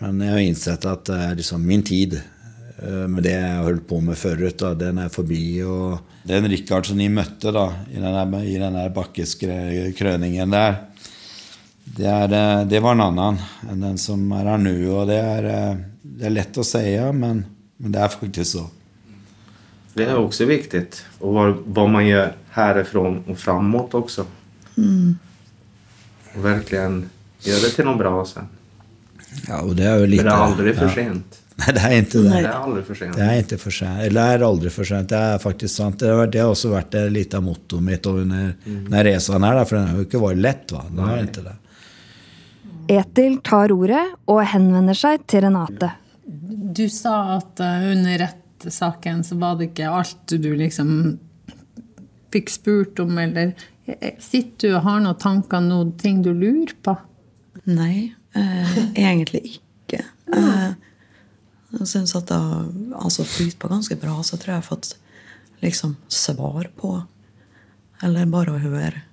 Men 0.02 0.20
jeg 0.26 0.34
har 0.34 0.44
innsett 0.50 0.84
at 0.90 1.08
eh, 1.14 1.28
liksom, 1.38 1.64
min 1.64 1.86
tid 1.86 2.18
eh, 2.82 3.06
med 3.08 3.22
det 3.24 3.34
jeg 3.34 3.54
har 3.56 3.66
holdt 3.66 3.86
på 3.88 4.00
med 4.04 4.18
forut, 4.18 4.64
den 4.78 4.98
er 4.98 5.12
forbi. 5.12 5.44
Og 5.64 6.26
den 6.28 6.48
Rikard 6.50 6.88
som 6.88 6.98
de 6.98 7.08
møtte 7.12 7.54
da, 7.54 7.68
i 7.90 8.00
den 8.00 8.34
i 8.42 8.58
den 8.58 8.80
der 8.80 8.92
der, 10.50 10.76
det, 11.84 12.06
er, 12.06 12.32
eh, 12.32 12.66
det 12.66 12.82
var 12.82 12.98
en 12.98 13.06
annen 13.08 13.40
enn 13.70 13.88
den 13.88 13.98
som 13.98 14.30
er 14.36 14.52
her 14.52 14.60
nå. 14.60 14.76
Og 14.92 15.08
det 15.10 15.18
er, 15.18 15.50
eh, 15.50 15.82
det 16.02 16.28
er 16.28 16.36
lett 16.36 16.58
å 16.58 16.66
si, 16.66 16.84
men, 17.14 17.44
men 17.76 17.94
det 17.94 18.02
er 18.02 18.14
faktisk 18.14 18.50
så. 18.56 18.68
Det 19.92 20.06
er 20.08 20.16
også 20.16 20.46
viktig. 20.48 20.86
Og 21.20 21.34
hva, 21.36 21.50
hva 21.52 21.88
man 21.90 22.06
gör 22.06 22.32
härifrån 22.52 23.24
och 23.28 23.38
framåt 23.38 23.94
Mm. 24.76 25.18
Og 26.34 26.44
virkelig 26.44 26.80
gjøre 27.44 27.60
det 27.60 27.70
til 27.76 27.84
noe 27.84 27.98
bra 28.00 28.12
sen. 28.24 28.48
Ja, 29.48 29.58
og 29.60 29.74
det 29.76 29.84
er 29.84 29.98
jo 30.00 30.06
litt, 30.06 30.22
lite 30.22 30.24
det 30.24 30.30
är 30.30 30.44
aldrig 30.44 30.74
för 30.76 30.88
ja. 30.88 30.94
Nei, 31.60 31.72
det 31.76 31.82
er 31.84 31.96
ikke 31.98 32.22
det. 32.24 32.42
Det 32.42 32.96
sent. 32.96 33.18
Er 33.20 33.40
ikke 33.42 33.58
for 33.60 33.74
sent. 33.76 34.02
Eller 34.06 34.20
det 34.20 34.36
er 34.36 34.44
aldri 34.46 34.70
for 34.72 34.88
sent. 34.88 35.10
Det 35.10 35.18
er 35.18 35.42
faktisk 35.42 35.74
sant. 35.74 35.98
Det 36.00 36.12
har, 36.12 36.30
det 36.32 36.40
har 36.40 36.52
også 36.52 36.72
vært 36.72 36.96
litt 37.12 37.34
av 37.36 37.44
mottoet 37.44 37.84
mitt 37.84 38.06
under 38.08 38.54
mm. 38.64 38.94
reisen 39.04 39.46
her, 39.46 39.64
for 39.64 39.78
den 39.78 39.90
har 39.90 40.00
jo 40.00 40.06
ikke 40.08 40.22
vært 40.22 40.42
lett. 40.46 40.72
Va? 40.72 40.84
Den 40.88 41.02
har 41.06 41.26
ikke 41.26 41.44
det. 41.48 41.58
Etil 42.92 43.36
tar 43.46 43.72
ordet 43.74 44.04
og 44.30 44.40
henvender 44.52 44.96
seg 44.98 45.26
til 45.30 45.44
Renate. 45.46 45.92
Du 46.72 46.86
sa 46.90 47.36
at 47.36 47.60
eh, 47.62 47.90
under 47.92 48.18
rettssaken 48.24 49.22
så 49.26 49.36
var 49.38 49.58
det 49.58 49.70
ikke 49.70 49.92
alt 49.92 50.34
du 50.42 50.50
liksom 50.58 50.90
fikk 52.32 52.50
spurt 52.50 53.02
om, 53.02 53.16
eller 53.20 53.52
eh, 53.86 54.14
Sitter 54.22 54.72
du 54.72 54.76
og 54.78 54.86
har 54.86 55.02
noen 55.04 55.20
tanker, 55.20 55.62
noen 55.64 55.92
ting 56.00 56.22
du 56.24 56.32
lurer 56.32 56.74
på? 56.82 56.96
Nei, 57.70 58.12
eh, 58.34 58.78
egentlig 59.06 59.44
ikke. 59.56 60.02
Eh, 60.32 60.72
jeg 61.78 61.88
syns 61.88 62.14
at 62.18 62.28
det 62.28 62.40
altså, 62.98 63.24
flyter 63.24 63.58
på 63.62 63.70
ganske 63.72 63.96
bra, 64.00 64.18
så 64.22 64.36
tror 64.36 64.52
jeg 64.52 64.58
jeg 64.58 64.62
har 64.62 64.68
fått 64.68 64.92
liksom 65.62 65.96
svar 66.10 66.68
på 66.76 67.02
Eller 68.02 68.26
bare 68.26 68.56
å 68.56 68.60
høre 68.62 69.04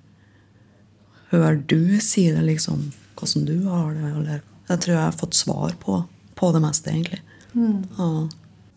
Høre 1.30 1.54
du 1.70 2.00
si 2.02 2.26
det, 2.26 2.42
liksom. 2.42 2.88
Hvordan 3.14 3.44
du 3.46 3.68
har 3.70 3.92
det. 3.94 4.08
Eller 4.18 4.40
Jeg 4.68 4.80
tror 4.82 4.94
jeg 4.96 5.04
har 5.04 5.18
fått 5.20 5.36
svar 5.38 5.76
på, 5.78 6.00
på 6.34 6.50
det 6.50 6.62
meste, 6.64 6.90
egentlig. 6.90 7.20
Ja. 7.54 8.08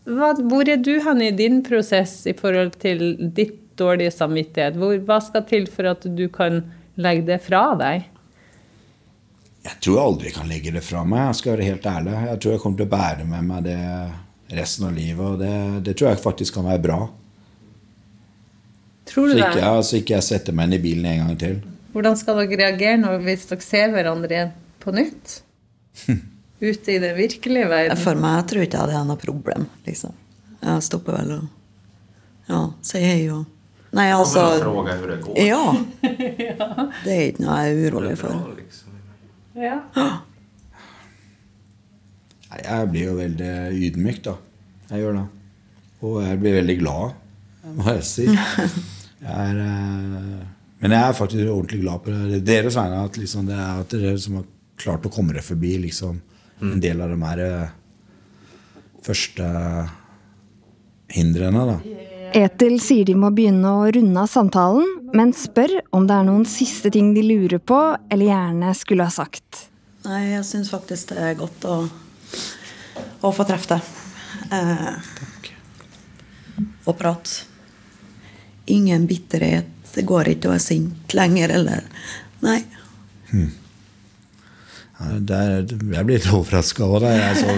Hva, 0.04 0.30
hvor 0.38 0.69
er 0.69 0.78
du 0.84 0.93
hen 1.02 1.22
i 1.24 1.32
din 1.34 1.62
prosess 1.65 2.28
i 2.30 2.36
forhold 2.38 2.76
til 2.84 3.15
ditt 3.34 3.58
dårlige 3.80 4.13
samvittighet? 4.13 4.78
Hvor, 4.78 4.98
hva 5.08 5.17
skal 5.24 5.46
til 5.50 5.65
for 5.72 5.89
at 5.89 6.06
du 6.06 6.28
kan 6.34 6.62
legge 7.00 7.26
det 7.32 7.39
fra 7.46 7.72
deg? 7.80 8.06
Jeg 9.63 9.80
tror 9.80 9.95
jeg 9.95 10.04
aldri 10.04 10.32
kan 10.36 10.49
legge 10.52 10.71
det 10.76 10.84
fra 10.84 11.04
meg. 11.08 11.30
Jeg 11.30 11.39
skal 11.39 11.54
være 11.56 11.67
helt 11.69 11.86
ærlig. 11.88 12.15
Jeg 12.28 12.39
tror 12.43 12.56
jeg 12.56 12.62
kommer 12.63 12.80
til 12.82 12.88
å 12.88 12.93
bære 12.93 13.28
med 13.28 13.45
meg 13.47 13.67
det 13.67 13.78
resten 14.54 14.88
av 14.89 14.95
livet, 14.97 15.23
og 15.23 15.39
det, 15.39 15.54
det 15.88 15.93
tror 15.97 16.12
jeg 16.12 16.21
faktisk 16.23 16.58
kan 16.58 16.67
være 16.67 16.84
bra. 16.84 16.97
Tror 19.10 19.30
Så 19.30 19.38
du 19.38 19.39
ikke, 19.39 19.56
det? 19.56 19.69
altså, 19.69 19.95
ikke 19.99 20.17
jeg 20.17 20.28
setter 20.28 20.56
meg 20.56 20.67
inn 20.69 20.78
i 20.78 20.82
bilen 20.84 21.08
en 21.10 21.23
gang 21.23 21.39
til. 21.39 21.56
Hvordan 21.93 22.19
skal 22.19 22.41
dere 22.41 22.60
reagere 22.60 22.99
når, 23.02 23.23
hvis 23.26 23.47
dere 23.49 23.65
ser 23.65 23.95
hverandre 23.95 24.36
igjen 24.36 24.54
på 24.84 24.93
nytt? 24.95 25.39
Ute 26.63 26.93
i 26.93 26.99
den 27.04 27.15
virkelige 27.17 27.71
verden? 27.71 27.99
For 28.04 28.19
meg 28.19 28.38
jeg 28.41 28.47
tror 28.52 28.67
ikke 28.67 28.84
jeg 28.84 28.91
det 28.93 28.99
er 28.99 29.10
noe 29.10 29.21
problem, 29.21 29.65
liksom. 29.88 30.13
Jeg 30.63 30.86
stopper 30.86 31.17
vel 31.19 31.34
og 31.39 31.49
ja, 32.52 32.62
sier 32.84 33.08
hei 33.08 33.26
og 33.32 33.49
Nei, 33.93 34.08
altså 34.10 34.39
Kommer 34.39 34.56
och 34.56 34.63
fråga 34.63 34.93
hur 34.95 35.08
det. 35.08 35.45
Ja. 35.45 35.76
Det 37.04 37.12
er 37.13 37.28
ikke 37.28 37.43
noe 37.45 37.58
jeg 37.62 37.76
er 37.76 37.91
urolig 37.91 38.15
for. 38.17 38.39
Ja. 39.56 39.80
Jeg 42.63 42.89
blir 42.92 43.08
jo 43.08 43.13
veldig 43.18 43.52
ydmyk, 43.88 44.20
da. 44.26 44.36
Jeg 44.92 45.04
gjør 45.04 45.16
det. 45.18 45.24
Og 46.04 46.18
jeg 46.22 46.39
blir 46.42 46.58
veldig 46.60 46.76
glad, 46.82 47.13
må 47.78 47.88
jeg 47.96 48.04
si. 48.08 48.26
Jeg 49.24 49.32
er, 49.32 49.60
eh, 49.63 50.44
men 50.84 50.92
jeg 50.92 51.00
er 51.00 51.16
faktisk 51.16 51.48
ordentlig 51.48 51.80
glad 51.82 52.02
på 52.04 52.12
det. 52.12 52.42
deres 52.46 52.76
vegne. 52.76 53.04
At, 53.08 53.18
liksom, 53.18 53.46
det 53.48 53.56
er 53.56 53.82
at 53.86 53.94
dere 53.96 54.18
som 54.20 54.42
har 54.42 54.50
klart 54.84 55.06
å 55.08 55.12
komme 55.13 55.32
dere 55.34 55.46
forbi 55.46 55.78
liksom, 55.86 56.20
en 56.63 56.82
del 56.84 57.02
av 57.04 57.13
de 57.13 57.20
her 57.24 57.44
eh, 57.46 57.70
første 59.04 59.48
hindrene, 61.13 61.63
da. 61.72 61.78
Etil 62.34 62.80
sier 62.82 63.06
de 63.06 63.13
må 63.13 63.30
begynne 63.30 63.69
å 63.69 63.89
runde 63.93 64.22
av 64.24 64.30
samtalen, 64.32 64.88
men 65.13 65.36
spør 65.38 65.76
om 65.93 66.08
det 66.10 66.15
er 66.17 66.26
noen 66.26 66.48
siste 66.50 66.89
ting 66.93 67.12
de 67.13 67.22
lurer 67.22 67.62
på 67.62 67.78
eller 68.10 68.26
gjerne 68.26 68.74
skulle 68.78 69.06
ha 69.06 69.13
sagt. 69.13 69.67
Nei, 70.08 70.34
jeg 70.34 70.48
syns 70.48 70.72
faktisk 70.74 71.13
det 71.13 71.22
er 71.30 71.38
godt 71.38 71.67
å, 71.69 71.78
å 73.22 73.32
få 73.38 73.46
treffe 73.48 73.78
deg. 73.78 73.82
Eh, 74.58 74.96
og 76.89 76.98
prate. 76.98 77.46
Ingen 78.74 79.06
bitterhet. 79.08 79.69
Det 79.93 80.02
går 80.10 80.34
ikke 80.34 80.50
å 80.50 80.56
være 80.56 80.65
sint 80.65 81.13
lenger, 81.13 81.54
eller 81.54 81.86
Nei. 82.43 82.63
Ja, 83.30 83.46
det 85.01 85.34
er, 85.36 85.63
jeg 85.65 86.06
blir 86.06 86.19
litt 86.19 86.27
overraska 86.29 86.84
over 86.86 87.01
det. 87.01 87.13
Altså, 87.25 87.53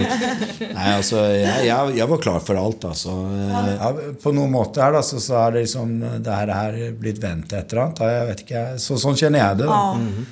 nei, 0.72 0.86
altså, 0.94 1.18
jeg, 1.36 1.66
jeg, 1.68 1.90
jeg 1.98 2.08
var 2.08 2.20
klar 2.24 2.40
for 2.42 2.58
alt. 2.58 2.86
Altså. 2.88 3.12
Ja, 3.52 3.90
på 4.22 4.32
noen 4.34 4.54
måte 4.54 4.80
her, 4.82 4.96
da, 4.96 5.02
så, 5.04 5.20
så 5.22 5.36
er 5.42 5.52
det 5.52 5.66
liksom 5.66 5.92
det 6.24 6.38
her, 6.38 6.52
her 6.56 6.78
blitt 6.96 7.20
vendt 7.22 7.52
et 7.52 7.74
eller 7.74 7.82
annet. 7.84 8.00
Jeg 8.16 8.30
vet 8.30 8.42
ikke, 8.46 8.64
så, 8.82 8.96
sånn 9.02 9.20
kjenner 9.20 9.42
jeg 9.42 9.60
det. 9.60 9.68
Da. 9.68 9.82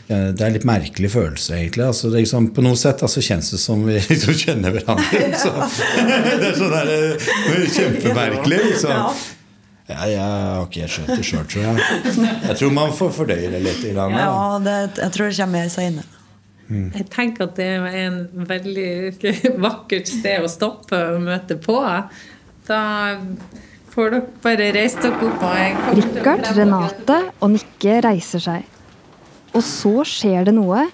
Det 0.09 0.17
er 0.33 0.49
en 0.49 0.57
litt 0.57 0.67
merkelig 0.69 1.13
følelse, 1.13 1.59
egentlig. 1.61 1.87
Altså, 1.91 2.09
det 2.09 2.25
liksom, 2.25 2.49
på 2.57 2.65
noe 2.65 2.81
sett 2.81 3.05
altså, 3.05 3.25
kjennes 3.29 3.53
det 3.53 3.61
som 3.63 3.85
vi 3.85 4.01
liksom 4.15 4.41
kjenner 4.41 4.75
hverandre. 4.79 5.23
Så. 5.45 5.55
Det 6.35 6.51
er 6.51 6.59
sånn 6.59 6.73
der, 6.73 6.91
eh, 6.95 7.71
kjempemerkelig. 7.75 8.59
Liksom. 8.71 9.23
Ja, 9.93 10.01
jeg 10.09 10.21
har 10.25 10.65
ikke 10.65 10.87
helt 10.87 10.95
skjønt 10.97 11.11
det 11.13 11.29
sjøl, 11.29 11.47
tror 11.53 11.65
jeg. 11.69 12.27
Jeg 12.49 12.59
tror 12.59 12.71
man 12.73 12.93
får 12.97 13.11
fordøye 13.21 13.53
det 13.53 13.61
litt. 13.61 13.85
Grann. 13.93 14.17
Ja, 14.17 14.59
det, 14.65 14.77
jeg 15.05 15.13
tror 15.13 15.29
det 15.29 15.37
kommer 15.37 15.61
mer 15.61 15.73
seinere. 15.73 16.24
Jeg 16.69 17.07
tenker 17.13 17.49
at 17.49 17.59
det 17.59 17.67
er 17.77 17.99
en 18.07 18.21
veldig 18.49 18.93
vakkert 19.67 20.09
sted 20.09 20.45
å 20.45 20.51
stoppe 20.51 21.01
og 21.15 21.25
møte 21.27 21.59
på. 21.61 21.77
Da 22.69 22.81
får 23.95 24.15
dere 24.15 24.23
bare 24.45 24.71
reise 24.75 25.03
dere 25.05 25.29
opp. 25.29 25.45
Richard. 25.99 26.47
Renate 26.57 27.19
og 27.39 27.53
Nikke 27.55 27.99
reiser 28.07 28.43
seg. 28.43 28.71
Og 29.55 29.63
så 29.63 30.01
skjer 30.09 30.49
det 30.49 30.57
noe 30.57 30.89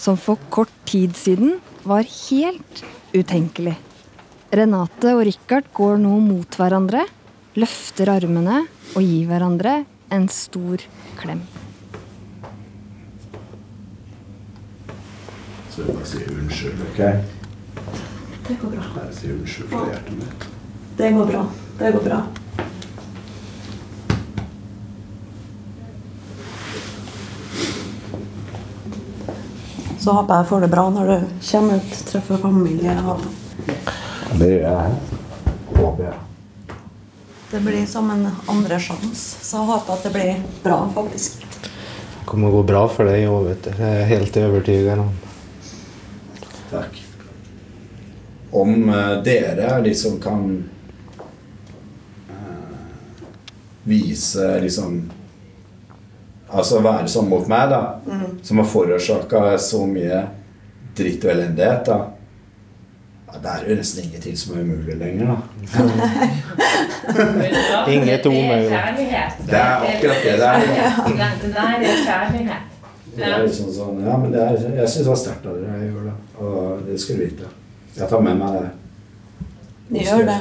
som 0.00 0.16
for 0.20 0.40
kort 0.52 0.72
tid 0.88 1.16
siden 1.18 1.58
var 1.86 2.06
helt 2.06 2.82
utenkelig. 3.16 3.76
Renate 4.56 5.12
og 5.16 5.24
Richard 5.26 5.68
går 5.76 5.98
nå 6.00 6.16
mot 6.22 6.58
hverandre, 6.58 7.04
løfter 7.58 8.12
armene 8.14 8.62
og 8.94 9.02
gir 9.02 9.26
hverandre 9.28 9.80
en 10.14 10.28
stor 10.32 10.84
klem. 11.18 11.42
Så 15.76 15.82
jeg 15.84 15.92
bare 15.92 16.06
sier 16.08 16.28
unnskyld, 16.32 16.78
ok? 16.88 17.00
Det 18.48 18.54
går 18.62 18.70
bra. 18.72 18.84
Jeg 19.04 19.16
sier 19.18 19.32
unnskyld 19.34 19.66
fra 19.68 19.80
hjertet 19.90 20.14
mitt. 20.22 20.46
Det 20.96 21.10
går 21.12 21.26
bra. 21.28 21.42
Det 21.78 21.90
går 21.92 22.04
bra. 22.06 22.20
Så 29.98 30.12
håper 30.16 30.40
jeg 30.40 30.48
får 30.48 30.64
det 30.64 30.70
bra 30.70 30.86
når 30.94 31.10
du 31.10 31.26
kommer 31.50 31.76
ut, 31.82 31.98
treffer 32.08 32.40
familie. 32.40 32.96
Og 33.10 33.26
Det 34.40 34.50
gjør 34.54 34.64
jeg. 34.70 34.96
Håper 35.76 36.04
jeg. 36.06 36.16
det 37.50 37.60
blir 37.68 37.86
som 37.86 38.10
en 38.16 38.26
andre 38.48 38.80
sjanse. 38.80 39.44
Så 39.44 39.60
jeg 39.60 39.70
håper 39.74 39.92
at 39.98 40.08
det 40.08 40.16
blir 40.16 40.42
bra, 40.64 40.80
faktisk. 40.96 41.44
Det 41.44 42.24
kommer 42.32 42.48
å 42.48 42.62
gå 42.62 42.66
bra 42.72 42.88
for 42.88 43.12
deg 43.12 43.28
òg, 43.28 43.50
vet 43.52 43.68
du. 43.68 43.72
Jeg 43.76 44.02
er 44.02 44.12
helt 44.16 44.40
overbevist 44.40 45.04
om. 45.04 45.14
Takk. 46.70 47.02
Om 48.50 48.88
uh, 48.88 49.22
dere 49.22 49.80
liksom 49.84 50.20
kan 50.20 50.64
uh, 52.30 52.34
vise 53.84 54.60
liksom 54.60 55.10
Altså 56.46 56.78
være 56.78 57.08
sånn 57.10 57.26
mot 57.26 57.48
meg, 57.50 57.72
da. 57.72 57.78
Som 58.46 58.60
har 58.62 58.68
forårsaka 58.70 59.40
så 59.58 59.80
mye 59.90 60.20
dritt 60.96 61.24
og 61.26 61.32
elendighet, 61.32 61.88
da. 61.88 61.96
Ja, 63.26 63.40
det 63.42 63.50
er 63.50 63.64
jo 63.66 63.76
nesten 63.80 64.04
ingenting 64.06 64.36
som 64.38 64.54
er 64.54 64.62
umulig 64.62 64.94
lenger, 65.00 65.26
da. 65.26 65.38
Inget 67.96 68.26
omöjligt. 68.26 68.70
kjærlighet. 68.70 69.42
Det 69.50 69.58
er 69.58 69.90
akkurat 69.90 70.22
det 70.22 70.38
det 70.38 70.46
er. 70.46 70.60
Det 71.42 71.52
der 71.58 71.74
er 71.90 72.00
kjærlighet. 72.06 72.75
Det 73.16 73.24
er 73.24 73.44
liksom 73.46 73.68
sånn, 73.72 74.00
ja, 74.04 74.14
men 74.20 74.34
det 74.34 74.40
er, 74.44 74.58
jeg 74.82 74.88
syns 74.92 75.04
det 75.06 75.10
var 75.12 75.20
sterkt 75.22 75.44
av 75.48 75.56
dere. 75.56 75.76
Jeg 75.80 75.90
gjør 75.90 76.04
det. 76.10 76.16
Og 76.44 76.56
det 76.86 76.96
skal 77.02 77.16
du 77.16 77.24
vite. 77.24 77.46
Jeg 77.96 78.08
tar 78.12 78.24
med 78.26 78.40
meg 78.42 78.50
det. 78.60 78.70
Gjør 80.04 80.24
det. 80.28 80.40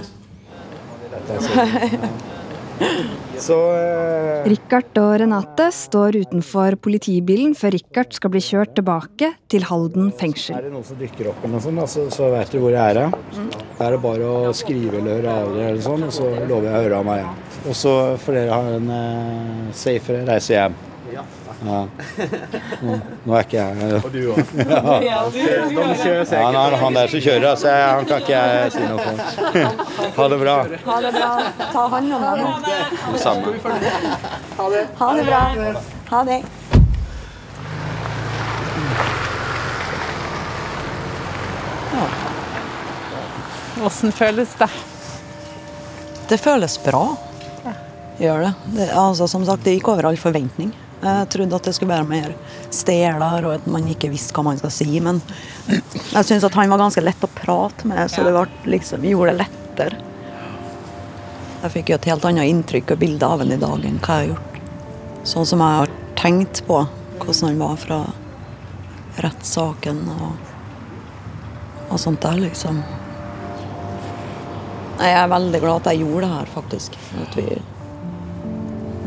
Så 3.40 3.56
eh, 3.76 4.46
Richard 4.48 4.98
og 5.00 5.14
Renate 5.20 5.68
står 5.76 6.18
utenfor 6.24 6.78
politibilen 6.80 7.54
før 7.58 7.76
Richard 7.76 8.16
skal 8.16 8.32
bli 8.34 8.42
kjørt 8.44 8.74
tilbake 8.78 9.32
til 9.52 9.68
Halden 9.68 10.10
fengsel. 10.16 10.58
Er 10.58 10.68
det 10.68 10.74
noen 10.74 10.88
som 10.88 11.00
dykker 11.00 11.32
opp, 11.32 11.44
eller 11.44 11.56
noe 11.58 11.64
sånt, 11.64 11.84
så, 11.92 12.06
så 12.14 12.30
vet 12.34 12.52
du 12.52 12.60
hvor 12.64 12.76
jeg 12.76 12.96
er. 12.96 13.00
Da. 13.00 13.46
Da 13.78 13.88
er 13.88 13.96
det 13.96 14.02
bare 14.04 14.32
å 14.32 14.56
skrive 14.56 15.00
eller 15.02 15.20
høre 15.20 15.38
av 15.44 15.54
dere, 15.56 15.70
eller 15.74 15.86
sånn, 15.88 16.08
og 16.08 16.16
så 16.16 16.32
lover 16.48 16.70
jeg 16.70 16.74
å 16.74 16.84
høre 16.88 17.00
av 17.00 17.08
meg. 17.12 17.48
Og 17.66 17.80
så 17.80 17.96
får 18.24 18.40
dere 18.40 18.60
ha 18.60 18.76
en 18.80 18.92
eh, 19.00 19.72
safe 19.86 20.20
reise 20.28 20.56
hjem. 20.56 20.78
Ja. 21.64 21.88
Nå, 22.82 22.96
nå 23.24 23.36
er 23.38 23.46
ikke 23.46 23.62
jeg 23.62 24.00
Og 24.02 24.12
du 24.12 24.20
òg. 24.34 24.40
Ja. 24.66 24.98
Ja, 25.06 25.22
nå 25.72 25.86
er 25.88 26.74
det 26.76 26.80
han 26.82 26.98
der 26.98 27.12
som 27.14 27.24
kjører, 27.24 27.56
så 27.60 27.72
han 27.72 28.10
kan 28.10 28.24
ikke 28.24 28.42
jeg 28.42 28.74
si 28.76 28.84
noe 28.84 29.00
for. 29.00 29.16
Ha 30.18 30.28
det 30.32 30.40
bra. 30.42 30.56
Ha 30.86 31.00
det 31.06 31.14
bra. 31.16 31.32
Ta 31.72 31.88
hånd 31.96 32.14
om 32.18 32.26
ham. 32.30 32.68
Det 33.14 33.22
samme. 33.24 33.56
Ha 34.60 34.70
det 35.16 35.28
bra. 35.32 35.44
Ha 36.12 36.24
det. 36.28 36.42
Åssen 43.86 44.12
føles 44.16 44.56
det? 44.58 44.70
Det 46.30 46.38
føles 46.42 46.78
bra. 46.84 47.04
Gjør 48.18 48.46
det. 48.46 48.54
det 48.78 48.88
altså, 48.96 49.28
som 49.28 49.44
sagt, 49.46 49.66
det 49.66 49.76
gikk 49.76 49.92
over 49.92 50.08
all 50.10 50.18
forventning. 50.18 50.72
Jeg 51.02 51.30
trodde 51.30 51.58
at 51.58 51.68
det 51.68 51.74
skulle 51.76 51.94
være 51.94 52.08
mer 52.08 52.34
steler 52.74 53.46
og 53.46 53.54
at 53.60 53.68
man 53.70 53.86
ikke 53.92 54.10
visste 54.14 54.34
hva 54.36 54.46
man 54.48 54.60
skal 54.62 54.74
si. 54.74 54.88
Men 55.04 55.22
jeg 55.68 56.26
syns 56.26 56.46
at 56.48 56.56
han 56.58 56.72
var 56.72 56.82
ganske 56.82 57.04
lett 57.04 57.26
å 57.26 57.32
prate 57.36 57.88
med, 57.90 58.10
så 58.12 58.26
det 58.26 58.34
liksom, 58.72 59.06
gjorde 59.06 59.34
det 59.34 59.44
lettere. 59.44 60.02
Jeg 61.66 61.74
fikk 61.74 61.92
jo 61.92 61.98
et 61.98 62.10
helt 62.12 62.26
annet 62.30 62.52
inntrykk 62.52 62.94
og 62.94 63.02
bilde 63.02 63.28
av 63.28 63.42
ham 63.42 63.54
i 63.54 63.62
dag 63.62 63.86
enn 63.90 64.02
hva 64.02 64.20
jeg 64.20 64.28
har 64.28 64.34
gjort. 64.34 64.60
Sånn 65.26 65.48
som 65.50 65.64
jeg 65.66 65.80
har 65.82 65.94
tenkt 66.20 66.62
på 66.68 66.84
hvordan 67.20 67.48
han 67.48 67.62
var 67.64 67.80
fra 67.82 68.00
rettssaken 69.24 70.04
og, 70.14 70.52
og 71.90 72.02
sånt 72.02 72.22
der, 72.26 72.38
liksom. 72.44 72.82
Jeg 74.96 75.16
er 75.16 75.32
veldig 75.32 75.62
glad 75.64 75.82
at 75.82 75.92
jeg 75.92 76.06
gjorde 76.06 76.28
det 76.28 76.34
her, 76.36 76.52
faktisk. 76.54 77.00
At 77.24 77.40
vi 77.40 77.48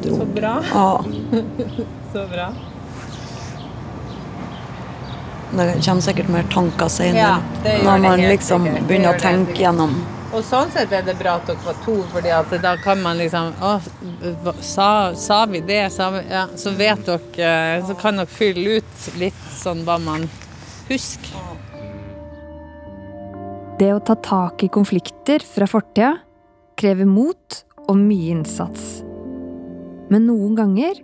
dro. 0.02 0.18
Så 0.20 0.26
bra. 0.38 0.56
Ja. 0.72 1.04
Så 2.12 2.26
bra. 2.30 2.48
Det 5.50 5.84
kommer 5.84 6.00
sikkert 6.00 6.28
mer 6.28 6.42
tanker 6.52 6.88
senere. 6.88 7.18
Ja, 7.18 7.36
det 7.64 7.74
gjør 7.78 7.84
når 7.84 7.92
det 7.92 8.02
man 8.02 8.20
helt 8.20 8.32
liksom 8.32 8.64
sikkert. 8.66 8.88
Begynner 8.88 9.16
å 9.16 9.20
tenke 9.20 9.60
gjennom 9.62 9.94
Og 10.28 10.42
sånn 10.44 10.72
sett 10.74 10.92
er 10.92 11.06
det 11.06 11.14
bra 11.16 11.38
at 11.40 11.48
dere 11.48 11.64
var 11.64 11.78
to, 11.86 11.94
fordi 12.12 12.32
at 12.36 12.52
da 12.62 12.74
kan 12.82 13.00
man 13.00 13.16
liksom 13.16 13.54
Å, 13.64 13.70
sa, 14.60 14.88
sa 15.16 15.38
vi 15.48 15.62
det? 15.64 15.86
Sa 15.94 16.10
vi, 16.12 16.20
ja, 16.28 16.44
så 16.52 16.74
vet 16.76 17.00
dere 17.08 17.48
eh, 17.48 17.86
Så 17.88 17.96
kan 18.00 18.20
dere 18.20 18.28
fylle 18.28 18.78
ut 18.78 19.08
litt 19.16 19.48
sånn 19.56 19.86
hva 19.88 19.96
man 20.04 20.28
husker. 20.88 21.56
Det 23.78 23.92
å 23.94 24.00
ta 24.02 24.16
tak 24.20 24.64
i 24.66 24.68
konflikter 24.74 25.44
fra 25.44 25.68
fortida 25.70 26.16
krever 26.78 27.08
mot 27.08 27.62
og 27.88 27.96
mye 27.96 28.32
innsats. 28.36 29.07
Men 30.10 30.26
noen 30.28 30.54
ganger 30.56 31.02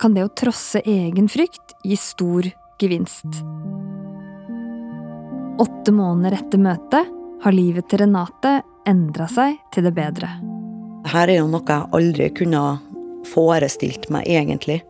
kan 0.00 0.14
det 0.14 0.24
å 0.26 0.32
trosse 0.36 0.82
egen 0.86 1.28
frykt 1.30 1.74
gi 1.84 1.96
stor 1.98 2.46
gevinst. 2.82 3.42
Åtte 5.58 5.94
måneder 5.94 6.38
etter 6.40 6.58
møtet 6.58 7.12
har 7.44 7.54
livet 7.54 7.86
til 7.90 8.02
Renate 8.04 8.58
endra 8.88 9.28
seg 9.30 9.58
til 9.74 9.86
det 9.86 9.94
bedre. 9.96 10.30
Her 11.08 11.30
er 11.30 11.40
jo 11.42 11.50
noe 11.50 11.64
jeg 11.68 11.90
aldri 11.94 12.30
kunne 12.34 12.62
forestilt 13.28 14.08
meg, 14.12 14.26
egentlig. 14.28 14.80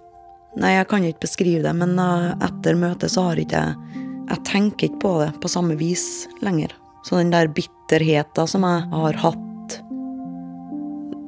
Nei, 0.58 0.76
jeg 0.76 0.86
kan 0.90 1.04
ikke 1.06 1.26
beskrive 1.26 1.64
det, 1.66 1.74
men 1.76 1.96
eh, 1.98 2.30
etter 2.46 2.78
møtet 2.78 3.12
så 3.12 3.28
har 3.30 3.40
ikke 3.40 3.62
jeg 3.64 4.00
Jeg 4.24 4.40
tenker 4.48 4.86
ikke 4.86 5.00
på 5.02 5.10
det 5.20 5.32
på 5.42 5.48
samme 5.52 5.74
vis 5.76 6.26
lenger. 6.40 6.70
Så 7.04 7.18
den 7.18 7.32
der 7.34 7.50
bitterheten 7.52 8.48
som 8.48 8.62
jeg 8.64 8.86
har 8.88 9.18
hatt, 9.20 9.74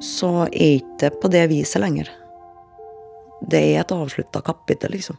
så 0.01 0.47
er 0.47 0.79
ikke 0.79 0.97
det 1.03 1.11
på 1.21 1.29
det 1.29 1.43
viset 1.51 1.83
lenger. 1.83 2.09
Det 3.41 3.61
er 3.61 3.81
et 3.83 3.93
avslutta 3.93 4.41
kapittel, 4.41 4.97
liksom. 4.97 5.19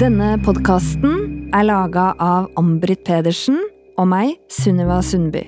Denne 0.00 0.38
podkasten 0.40 1.48
er 1.52 1.64
laga 1.66 2.12
av 2.22 2.46
Ambrit 2.56 3.02
Pedersen 3.04 3.58
og 4.00 4.08
meg, 4.08 4.36
Sunniva 4.48 5.00
Sundby. 5.04 5.44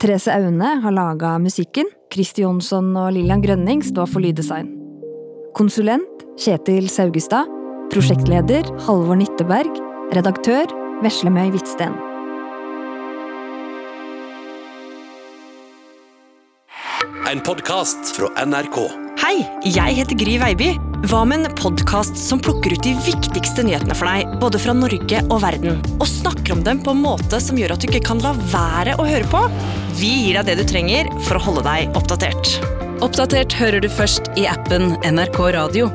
Therese 0.00 0.32
Aune 0.32 0.76
har 0.82 0.96
laga 0.96 1.36
musikken. 1.38 1.90
Kristi 2.12 2.42
Jonsson 2.42 2.90
og 2.96 3.12
Lillian 3.14 3.44
Grønning 3.44 3.84
står 3.84 4.08
for 4.08 4.24
lyddesign. 4.24 4.81
Konsulent 5.52 6.22
Kjetil 6.40 6.88
Saugestad. 6.88 7.48
Prosjektleder 7.92 8.64
Halvor 8.86 9.18
Nitteberg. 9.20 9.76
Redaktør 10.16 10.70
Veslemøy 11.04 11.50
Hvitsten. 11.52 11.92
En 17.28 17.44
podkast 17.44 18.14
fra 18.16 18.32
NRK. 18.46 18.78
Hei, 19.20 19.44
jeg 19.68 19.98
heter 20.00 20.18
Gry 20.20 20.38
Veiby. 20.40 20.72
Hva 21.10 21.22
med 21.28 21.44
en 21.44 21.56
podkast 21.58 22.16
som 22.16 22.40
plukker 22.40 22.72
ut 22.72 22.84
de 22.86 22.94
viktigste 23.04 23.64
nyhetene 23.66 23.96
for 23.98 24.08
deg, 24.08 24.36
både 24.40 24.60
fra 24.62 24.72
Norge 24.76 25.20
og 25.28 25.40
verden, 25.44 25.80
og 25.98 26.08
snakker 26.08 26.56
om 26.56 26.62
dem 26.64 26.80
på 26.84 26.94
en 26.94 27.02
måte 27.04 27.40
som 27.44 27.58
gjør 27.60 27.76
at 27.76 27.82
du 27.82 27.90
ikke 27.90 28.06
kan 28.12 28.22
la 28.24 28.32
være 28.54 28.96
å 28.96 29.08
høre 29.08 29.28
på? 29.28 29.42
Vi 30.00 30.14
gir 30.22 30.40
deg 30.40 30.48
det 30.48 30.62
du 30.62 30.70
trenger 30.72 31.12
for 31.26 31.36
å 31.36 31.44
holde 31.50 31.66
deg 31.68 31.98
oppdatert. 31.98 32.81
Oppdatert 33.02 33.50
hører 33.58 33.82
du 33.82 33.88
først 33.90 34.28
i 34.38 34.44
appen 34.46 34.92
NRK 35.02 35.40
Radio. 35.56 35.88